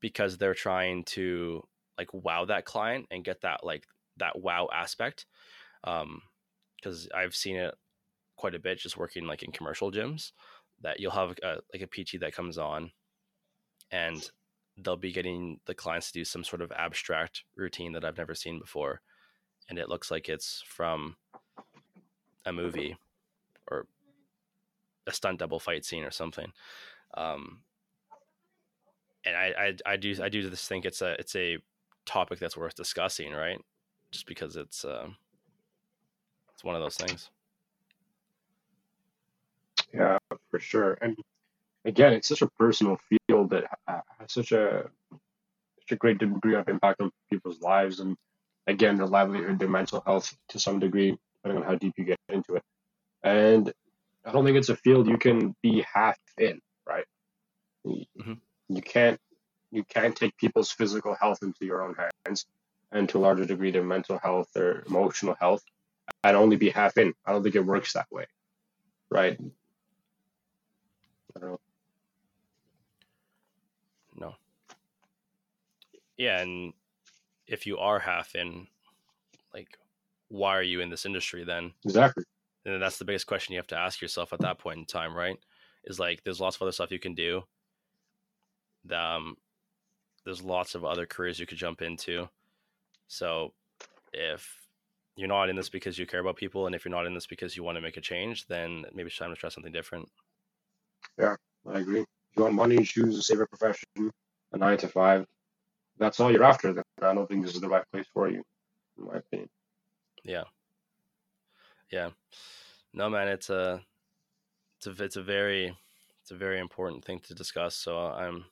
because 0.00 0.36
they're 0.36 0.54
trying 0.54 1.04
to 1.04 1.62
like 1.96 2.12
wow 2.12 2.44
that 2.44 2.64
client 2.64 3.06
and 3.10 3.24
get 3.24 3.40
that 3.42 3.64
like 3.64 3.86
that 4.18 4.38
wow 4.38 4.68
aspect. 4.72 5.26
Um, 5.84 6.22
because 6.82 7.08
I've 7.14 7.34
seen 7.34 7.56
it 7.56 7.74
quite 8.36 8.54
a 8.54 8.58
bit 8.58 8.78
just 8.78 8.96
working 8.96 9.26
like 9.26 9.42
in 9.42 9.52
commercial 9.52 9.92
gyms 9.92 10.32
that 10.82 10.98
you'll 10.98 11.12
have 11.12 11.34
a, 11.42 11.58
like 11.72 11.82
a 11.82 11.86
PT 11.86 12.20
that 12.20 12.34
comes 12.34 12.58
on 12.58 12.90
and 13.92 14.30
they'll 14.78 14.96
be 14.96 15.12
getting 15.12 15.60
the 15.66 15.74
clients 15.74 16.08
to 16.08 16.18
do 16.18 16.24
some 16.24 16.42
sort 16.42 16.62
of 16.62 16.72
abstract 16.72 17.44
routine 17.56 17.92
that 17.92 18.04
I've 18.04 18.18
never 18.18 18.34
seen 18.34 18.58
before. 18.58 19.00
And 19.68 19.78
it 19.78 19.88
looks 19.88 20.10
like 20.10 20.28
it's 20.28 20.62
from 20.66 21.16
a 22.44 22.52
movie 22.52 22.96
or 23.70 23.86
a 25.06 25.12
stunt 25.12 25.38
double 25.38 25.60
fight 25.60 25.84
scene 25.84 26.02
or 26.02 26.10
something. 26.10 26.52
Um, 27.14 27.60
and 29.24 29.36
I, 29.36 29.54
I, 29.86 29.92
I 29.92 29.96
do, 29.96 30.16
I 30.20 30.28
do 30.28 30.48
just 30.48 30.68
think 30.68 30.84
it's 30.84 31.02
a, 31.02 31.12
it's 31.12 31.36
a 31.36 31.58
topic 32.06 32.40
that's 32.40 32.56
worth 32.56 32.74
discussing, 32.74 33.32
right? 33.32 33.60
Just 34.10 34.26
because 34.26 34.56
it's, 34.56 34.84
uh, 34.84 35.08
it's 36.62 36.66
one 36.66 36.76
of 36.76 36.82
those 36.82 36.96
things. 36.96 37.28
Yeah, 39.92 40.18
for 40.50 40.60
sure. 40.60 40.96
And 41.00 41.16
again, 41.84 42.12
it's 42.12 42.28
such 42.28 42.42
a 42.42 42.48
personal 42.58 42.98
field 43.28 43.50
that 43.50 43.64
has 43.88 44.32
such 44.32 44.52
a 44.52 44.90
such 45.80 45.92
a 45.92 45.96
great 45.96 46.18
degree 46.18 46.54
of 46.54 46.68
impact 46.68 47.00
on 47.00 47.10
people's 47.30 47.60
lives, 47.60 48.00
and 48.00 48.16
again, 48.68 48.96
their 48.96 49.06
livelihood, 49.06 49.58
their 49.58 49.68
mental 49.68 50.02
health 50.06 50.34
to 50.50 50.60
some 50.60 50.78
degree, 50.78 51.16
depending 51.42 51.62
on 51.64 51.68
how 51.68 51.76
deep 51.76 51.94
you 51.98 52.04
get 52.04 52.18
into 52.28 52.54
it. 52.54 52.62
And 53.24 53.72
I 54.24 54.32
don't 54.32 54.44
think 54.44 54.56
it's 54.58 54.68
a 54.70 54.76
field 54.76 55.08
you 55.08 55.18
can 55.18 55.54
be 55.62 55.84
half 55.92 56.18
in, 56.38 56.60
right? 56.86 57.06
You, 57.84 58.04
Mhm. 58.18 58.40
you 58.68 58.82
can't 58.82 59.18
you 59.72 59.84
can't 59.84 60.16
take 60.16 60.36
people's 60.38 60.72
physical 60.72 61.14
health 61.14 61.42
into 61.42 61.64
your 61.66 61.82
own 61.82 61.96
hands, 62.26 62.46
and 62.92 63.08
to 63.08 63.18
a 63.18 63.20
larger 63.20 63.46
degree, 63.46 63.72
their 63.72 63.84
mental 63.84 64.18
health, 64.18 64.50
their 64.54 64.82
emotional 64.82 65.34
health, 65.34 65.64
and 66.24 66.36
only 66.36 66.56
be 66.56 66.70
half 66.70 66.96
in. 66.98 67.14
I 67.26 67.32
don't 67.32 67.42
think 67.42 67.54
it 67.54 67.64
works 67.64 67.92
that 67.92 68.10
way, 68.10 68.26
right? 69.10 69.38
I 71.36 71.40
don't 71.40 71.50
know. 71.50 71.60
No. 74.16 74.34
yeah, 76.16 76.40
and 76.40 76.72
if 77.46 77.66
you 77.66 77.78
are 77.78 77.98
half 77.98 78.34
in, 78.34 78.66
like, 79.54 79.78
why 80.28 80.56
are 80.56 80.62
you 80.62 80.80
in 80.80 80.90
this 80.90 81.06
industry 81.06 81.44
then? 81.44 81.72
Exactly. 81.84 82.24
And 82.64 82.80
that's 82.80 82.98
the 82.98 83.04
biggest 83.04 83.26
question 83.26 83.52
you 83.52 83.58
have 83.58 83.66
to 83.68 83.76
ask 83.76 84.00
yourself 84.00 84.32
at 84.32 84.40
that 84.40 84.58
point 84.58 84.78
in 84.78 84.84
time, 84.84 85.14
right? 85.14 85.36
Is 85.84 85.98
like, 85.98 86.22
there's 86.22 86.40
lots 86.40 86.56
of 86.56 86.62
other 86.62 86.72
stuff 86.72 86.92
you 86.92 87.00
can 87.00 87.14
do. 87.14 87.42
Um, 88.94 89.36
there's 90.24 90.42
lots 90.42 90.74
of 90.74 90.84
other 90.84 91.06
careers 91.06 91.40
you 91.40 91.46
could 91.46 91.58
jump 91.58 91.82
into. 91.82 92.28
So 93.08 93.52
if 94.12 94.61
you're 95.16 95.28
not 95.28 95.48
in 95.48 95.56
this 95.56 95.68
because 95.68 95.98
you 95.98 96.06
care 96.06 96.20
about 96.20 96.36
people, 96.36 96.66
and 96.66 96.74
if 96.74 96.84
you're 96.84 96.94
not 96.94 97.06
in 97.06 97.14
this 97.14 97.26
because 97.26 97.56
you 97.56 97.62
want 97.62 97.76
to 97.76 97.82
make 97.82 97.96
a 97.96 98.00
change, 98.00 98.46
then 98.46 98.84
maybe 98.94 99.08
it's 99.08 99.18
time 99.18 99.30
to 99.30 99.36
try 99.36 99.50
something 99.50 99.72
different. 99.72 100.08
Yeah, 101.18 101.36
I 101.70 101.80
agree. 101.80 102.00
If 102.00 102.36
you 102.36 102.44
want 102.44 102.54
money, 102.54 102.82
choose 102.82 103.18
a 103.18 103.22
safer 103.22 103.46
profession, 103.46 104.10
a 104.52 104.56
nine 104.56 104.78
to 104.78 104.88
five. 104.88 105.26
That's 105.98 106.18
all 106.18 106.32
you're 106.32 106.44
after. 106.44 106.72
Then 106.72 106.84
I 107.02 107.14
don't 107.14 107.28
think 107.28 107.44
this 107.44 107.54
is 107.54 107.60
the 107.60 107.68
right 107.68 107.84
place 107.92 108.06
for 108.12 108.28
you, 108.28 108.42
in 108.98 109.04
my 109.04 109.16
opinion. 109.16 109.50
Yeah. 110.24 110.44
Yeah. 111.90 112.10
No, 112.94 113.10
man, 113.10 113.28
it's 113.28 113.50
a, 113.50 113.82
it's 114.78 114.86
a, 114.86 115.04
it's 115.04 115.16
a 115.16 115.22
very, 115.22 115.76
it's 116.22 116.30
a 116.30 116.36
very 116.36 116.58
important 116.58 117.04
thing 117.04 117.20
to 117.26 117.34
discuss. 117.34 117.76
So 117.76 117.98
I'm, 117.98 118.46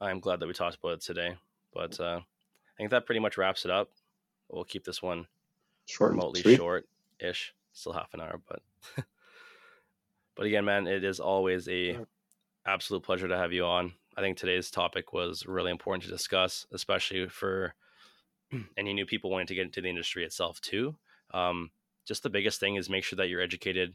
I'm 0.00 0.20
glad 0.20 0.40
that 0.40 0.46
we 0.46 0.54
talked 0.54 0.78
about 0.82 0.94
it 0.94 1.00
today. 1.02 1.36
But 1.74 2.00
uh, 2.00 2.20
I 2.20 2.76
think 2.78 2.90
that 2.90 3.04
pretty 3.04 3.20
much 3.20 3.36
wraps 3.36 3.66
it 3.66 3.70
up. 3.70 3.90
We'll 4.48 4.64
keep 4.64 4.84
this 4.84 5.02
one 5.02 5.26
Short, 5.90 6.12
remotely 6.12 6.42
sweet. 6.42 6.56
short-ish, 6.56 7.54
still 7.72 7.92
half 7.92 8.14
an 8.14 8.20
hour, 8.20 8.40
but 8.46 8.62
but 10.34 10.46
again, 10.46 10.64
man, 10.64 10.86
it 10.86 11.04
is 11.04 11.20
always 11.20 11.68
a 11.68 11.98
absolute 12.66 13.02
pleasure 13.02 13.28
to 13.28 13.36
have 13.36 13.52
you 13.52 13.64
on. 13.64 13.94
I 14.16 14.20
think 14.20 14.36
today's 14.36 14.70
topic 14.70 15.12
was 15.12 15.46
really 15.46 15.70
important 15.70 16.04
to 16.04 16.10
discuss, 16.10 16.66
especially 16.72 17.28
for 17.28 17.74
any 18.76 18.92
new 18.94 19.06
people 19.06 19.30
wanting 19.30 19.48
to 19.48 19.54
get 19.54 19.66
into 19.66 19.80
the 19.80 19.90
industry 19.90 20.24
itself 20.24 20.60
too. 20.60 20.96
Um, 21.32 21.70
just 22.06 22.22
the 22.22 22.30
biggest 22.30 22.60
thing 22.60 22.76
is 22.76 22.90
make 22.90 23.04
sure 23.04 23.16
that 23.18 23.28
you're 23.28 23.40
educated. 23.42 23.94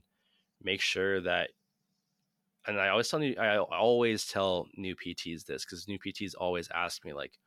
Make 0.62 0.82
sure 0.82 1.22
that, 1.22 1.52
and 2.68 2.80
I 2.80 2.90
always 2.90 3.10
tell 3.10 3.22
you, 3.24 3.36
I 3.38 3.58
always 3.58 4.26
tell 4.26 4.68
new 4.76 4.96
PTs 4.96 5.46
this 5.46 5.66
because 5.66 5.88
new 5.88 6.00
PTs 6.00 6.34
always 6.38 6.70
ask 6.74 7.06
me 7.06 7.14
like, 7.14 7.38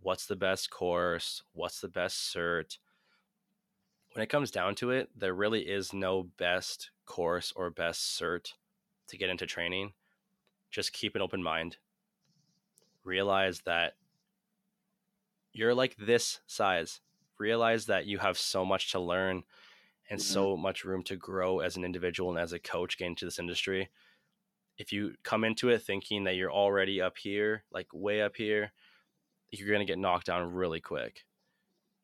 "What's 0.00 0.26
the 0.26 0.36
best 0.36 0.70
course? 0.70 1.42
What's 1.52 1.80
the 1.80 1.88
best 1.88 2.34
cert?" 2.34 2.78
When 4.16 4.22
it 4.22 4.30
comes 4.30 4.50
down 4.50 4.76
to 4.76 4.92
it, 4.92 5.10
there 5.14 5.34
really 5.34 5.68
is 5.68 5.92
no 5.92 6.22
best 6.22 6.90
course 7.04 7.52
or 7.54 7.68
best 7.68 8.18
cert 8.18 8.54
to 9.08 9.18
get 9.18 9.28
into 9.28 9.44
training. 9.44 9.92
Just 10.70 10.94
keep 10.94 11.14
an 11.14 11.20
open 11.20 11.42
mind. 11.42 11.76
Realize 13.04 13.60
that 13.66 13.98
you're 15.52 15.74
like 15.74 15.98
this 15.98 16.40
size. 16.46 17.02
Realize 17.36 17.84
that 17.84 18.06
you 18.06 18.16
have 18.16 18.38
so 18.38 18.64
much 18.64 18.90
to 18.92 19.00
learn 19.00 19.44
and 20.08 20.18
Mhm. 20.18 20.24
so 20.24 20.56
much 20.56 20.82
room 20.82 21.02
to 21.02 21.16
grow 21.16 21.58
as 21.60 21.76
an 21.76 21.84
individual 21.84 22.30
and 22.30 22.38
as 22.38 22.54
a 22.54 22.58
coach 22.58 22.96
getting 22.96 23.10
into 23.12 23.26
this 23.26 23.38
industry. 23.38 23.90
If 24.78 24.94
you 24.94 25.18
come 25.24 25.44
into 25.44 25.68
it 25.68 25.80
thinking 25.80 26.24
that 26.24 26.36
you're 26.36 26.50
already 26.50 27.02
up 27.02 27.18
here, 27.18 27.66
like 27.70 27.92
way 27.92 28.22
up 28.22 28.36
here, 28.36 28.72
you're 29.50 29.68
going 29.68 29.80
to 29.80 29.84
get 29.84 29.98
knocked 29.98 30.24
down 30.24 30.54
really 30.54 30.80
quick. 30.80 31.26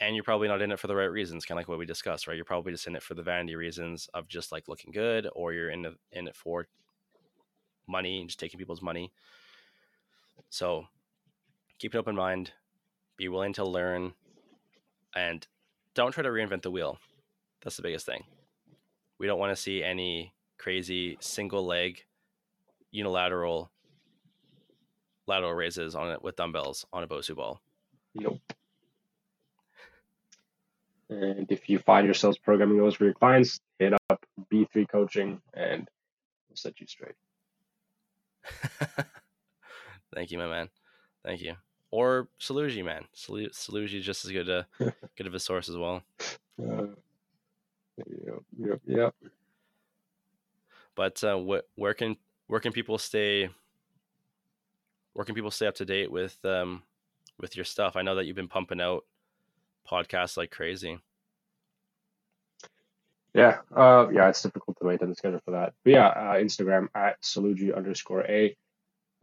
And 0.03 0.17
you're 0.17 0.25
probably 0.25 0.49
not 0.49 0.61
in 0.61 0.73
it 0.73 0.81
for 0.81 0.89
the 0.89 0.97
right 0.97 1.05
reasons, 1.05 1.45
kind 1.45 1.57
of 1.57 1.61
like 1.61 1.69
what 1.69 1.79
we 1.79 1.87
discussed, 1.87 2.27
right? 2.27 2.35
You're 2.35 2.45
probably 2.45 2.73
just 2.73 2.89
in 2.89 2.97
it 2.97 3.05
for 3.05 3.15
the 3.15 3.23
vanity 3.23 3.55
reasons 3.55 4.09
of 4.15 4.27
just 4.27 4.51
like 4.51 4.67
looking 4.67 4.91
good, 4.91 5.29
or 5.33 5.53
you're 5.53 5.71
in, 5.71 5.83
the, 5.83 5.95
in 6.11 6.27
it 6.27 6.35
for 6.35 6.67
money 7.87 8.19
and 8.19 8.29
just 8.29 8.41
taking 8.41 8.59
people's 8.59 8.83
money. 8.83 9.13
So 10.51 10.87
keep 11.79 11.95
an 11.95 12.01
open 12.01 12.17
mind, 12.17 12.51
be 13.17 13.29
willing 13.29 13.53
to 13.53 13.65
learn, 13.65 14.15
and 15.15 15.47
don't 15.95 16.11
try 16.11 16.25
to 16.25 16.31
reinvent 16.31 16.63
the 16.63 16.71
wheel. 16.73 16.99
That's 17.63 17.77
the 17.77 17.83
biggest 17.83 18.05
thing. 18.05 18.25
We 19.21 19.29
don't 19.29 19.39
want 19.39 19.55
to 19.55 19.63
see 19.63 19.85
any 19.85 20.35
crazy 20.59 21.17
single 21.21 21.65
leg 21.65 22.03
unilateral 22.91 23.71
lateral 25.29 25.55
raises 25.55 25.95
on 25.95 26.11
it 26.11 26.23
with 26.25 26.35
dumbbells 26.35 26.87
on 26.93 27.05
a 27.05 27.07
Bosu 27.07 27.37
ball. 27.37 27.63
Nope. 28.17 28.41
And 31.13 31.51
if 31.53 31.69
you 31.69 31.79
find 31.79 32.07
yourselves 32.07 32.39
programming 32.39 32.79
those 32.79 32.95
for 32.95 33.05
your 33.05 33.13
clients, 33.13 33.61
hit 33.79 33.93
up 33.93 34.25
B3 34.51 34.89
Coaching 34.89 35.41
and 35.53 35.89
we'll 36.49 36.57
set 36.57 36.81
you 36.81 36.87
straight. 36.87 37.15
Thank 40.15 40.31
you, 40.31 40.39
my 40.39 40.47
man. 40.47 40.69
Thank 41.25 41.43
you. 41.43 41.55
Or 41.91 42.29
Saluji, 42.41 42.83
man. 42.83 43.05
Salu- 43.15 43.53
Saluji 43.53 43.99
is 43.99 44.07
just 44.07 44.25
as 44.25 44.31
good 44.31 44.49
a 44.49 44.67
good 45.17 45.27
of 45.27 45.35
a 45.35 45.39
source 45.39 45.69
as 45.69 45.77
well. 45.77 46.03
Uh, 46.59 46.87
yep, 47.99 48.43
yep, 48.59 48.81
yep. 48.87 49.15
But 50.95 51.23
uh, 51.23 51.39
wh- 51.39 51.79
where 51.79 51.95
can 51.95 52.17
where 52.47 52.61
can 52.61 52.73
people 52.73 52.97
stay? 52.97 53.51
Where 55.13 55.27
can 55.27 55.35
people 55.35 55.51
stay 55.51 55.67
up 55.67 55.75
to 55.77 55.85
date 55.85 56.11
with 56.11 56.43
um 56.45 56.83
with 57.39 57.55
your 57.55 57.67
stuff? 57.67 57.97
I 57.97 58.03
know 58.03 58.15
that 58.15 58.25
you've 58.25 58.37
been 58.37 58.49
pumping 58.49 58.81
out 58.81 59.05
podcasts 59.91 60.37
like 60.37 60.51
crazy. 60.51 60.99
Yeah, 63.35 63.61
uh, 63.75 64.09
yeah, 64.13 64.29
it's 64.29 64.43
difficult 64.43 64.79
to 64.79 64.85
maintain 64.85 65.09
the 65.09 65.15
schedule 65.15 65.41
for 65.45 65.53
that. 65.53 65.73
But 65.85 65.93
yeah, 65.93 66.09
uh, 66.09 66.35
Instagram 66.35 66.89
at 66.95 67.23
Saluji 67.23 67.75
underscore 67.75 68.21
A, 68.23 68.55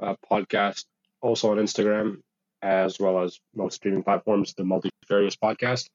uh, 0.02 0.16
podcast 0.30 0.86
also 1.22 1.52
on 1.52 1.58
Instagram, 1.58 2.22
as 2.62 3.00
well 3.00 3.24
as 3.24 3.40
most 3.56 3.76
streaming 3.76 4.04
platforms, 4.04 4.54
the 4.56 4.64
Multifarious 4.64 5.36
Podcast 5.36 5.88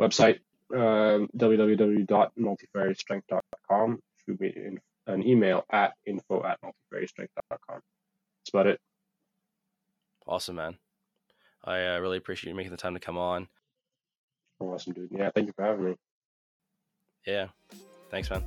website, 0.00 0.38
um, 0.72 1.28
www.multifarioustrength.com. 1.36 3.98
Shoot 4.24 4.40
me 4.40 4.52
in, 4.54 4.78
an 5.06 5.26
email 5.26 5.64
at 5.70 5.94
info 6.06 6.44
at 6.44 6.60
multifarioustrength.com. 6.62 7.58
That's 7.68 8.50
about 8.52 8.68
it. 8.68 8.80
Awesome, 10.26 10.56
man. 10.56 10.76
I 11.64 11.86
uh, 11.86 11.98
really 11.98 12.18
appreciate 12.18 12.50
you 12.50 12.56
making 12.56 12.70
the 12.70 12.76
time 12.76 12.94
to 12.94 13.00
come 13.00 13.18
on. 13.18 13.48
Awesome, 14.60 14.92
dude. 14.92 15.08
Yeah, 15.10 15.30
thank 15.34 15.46
you 15.46 15.52
for 15.54 15.64
having 15.64 15.84
me. 15.84 15.96
Yeah. 17.26 17.48
Thanks, 18.10 18.30
man. 18.30 18.42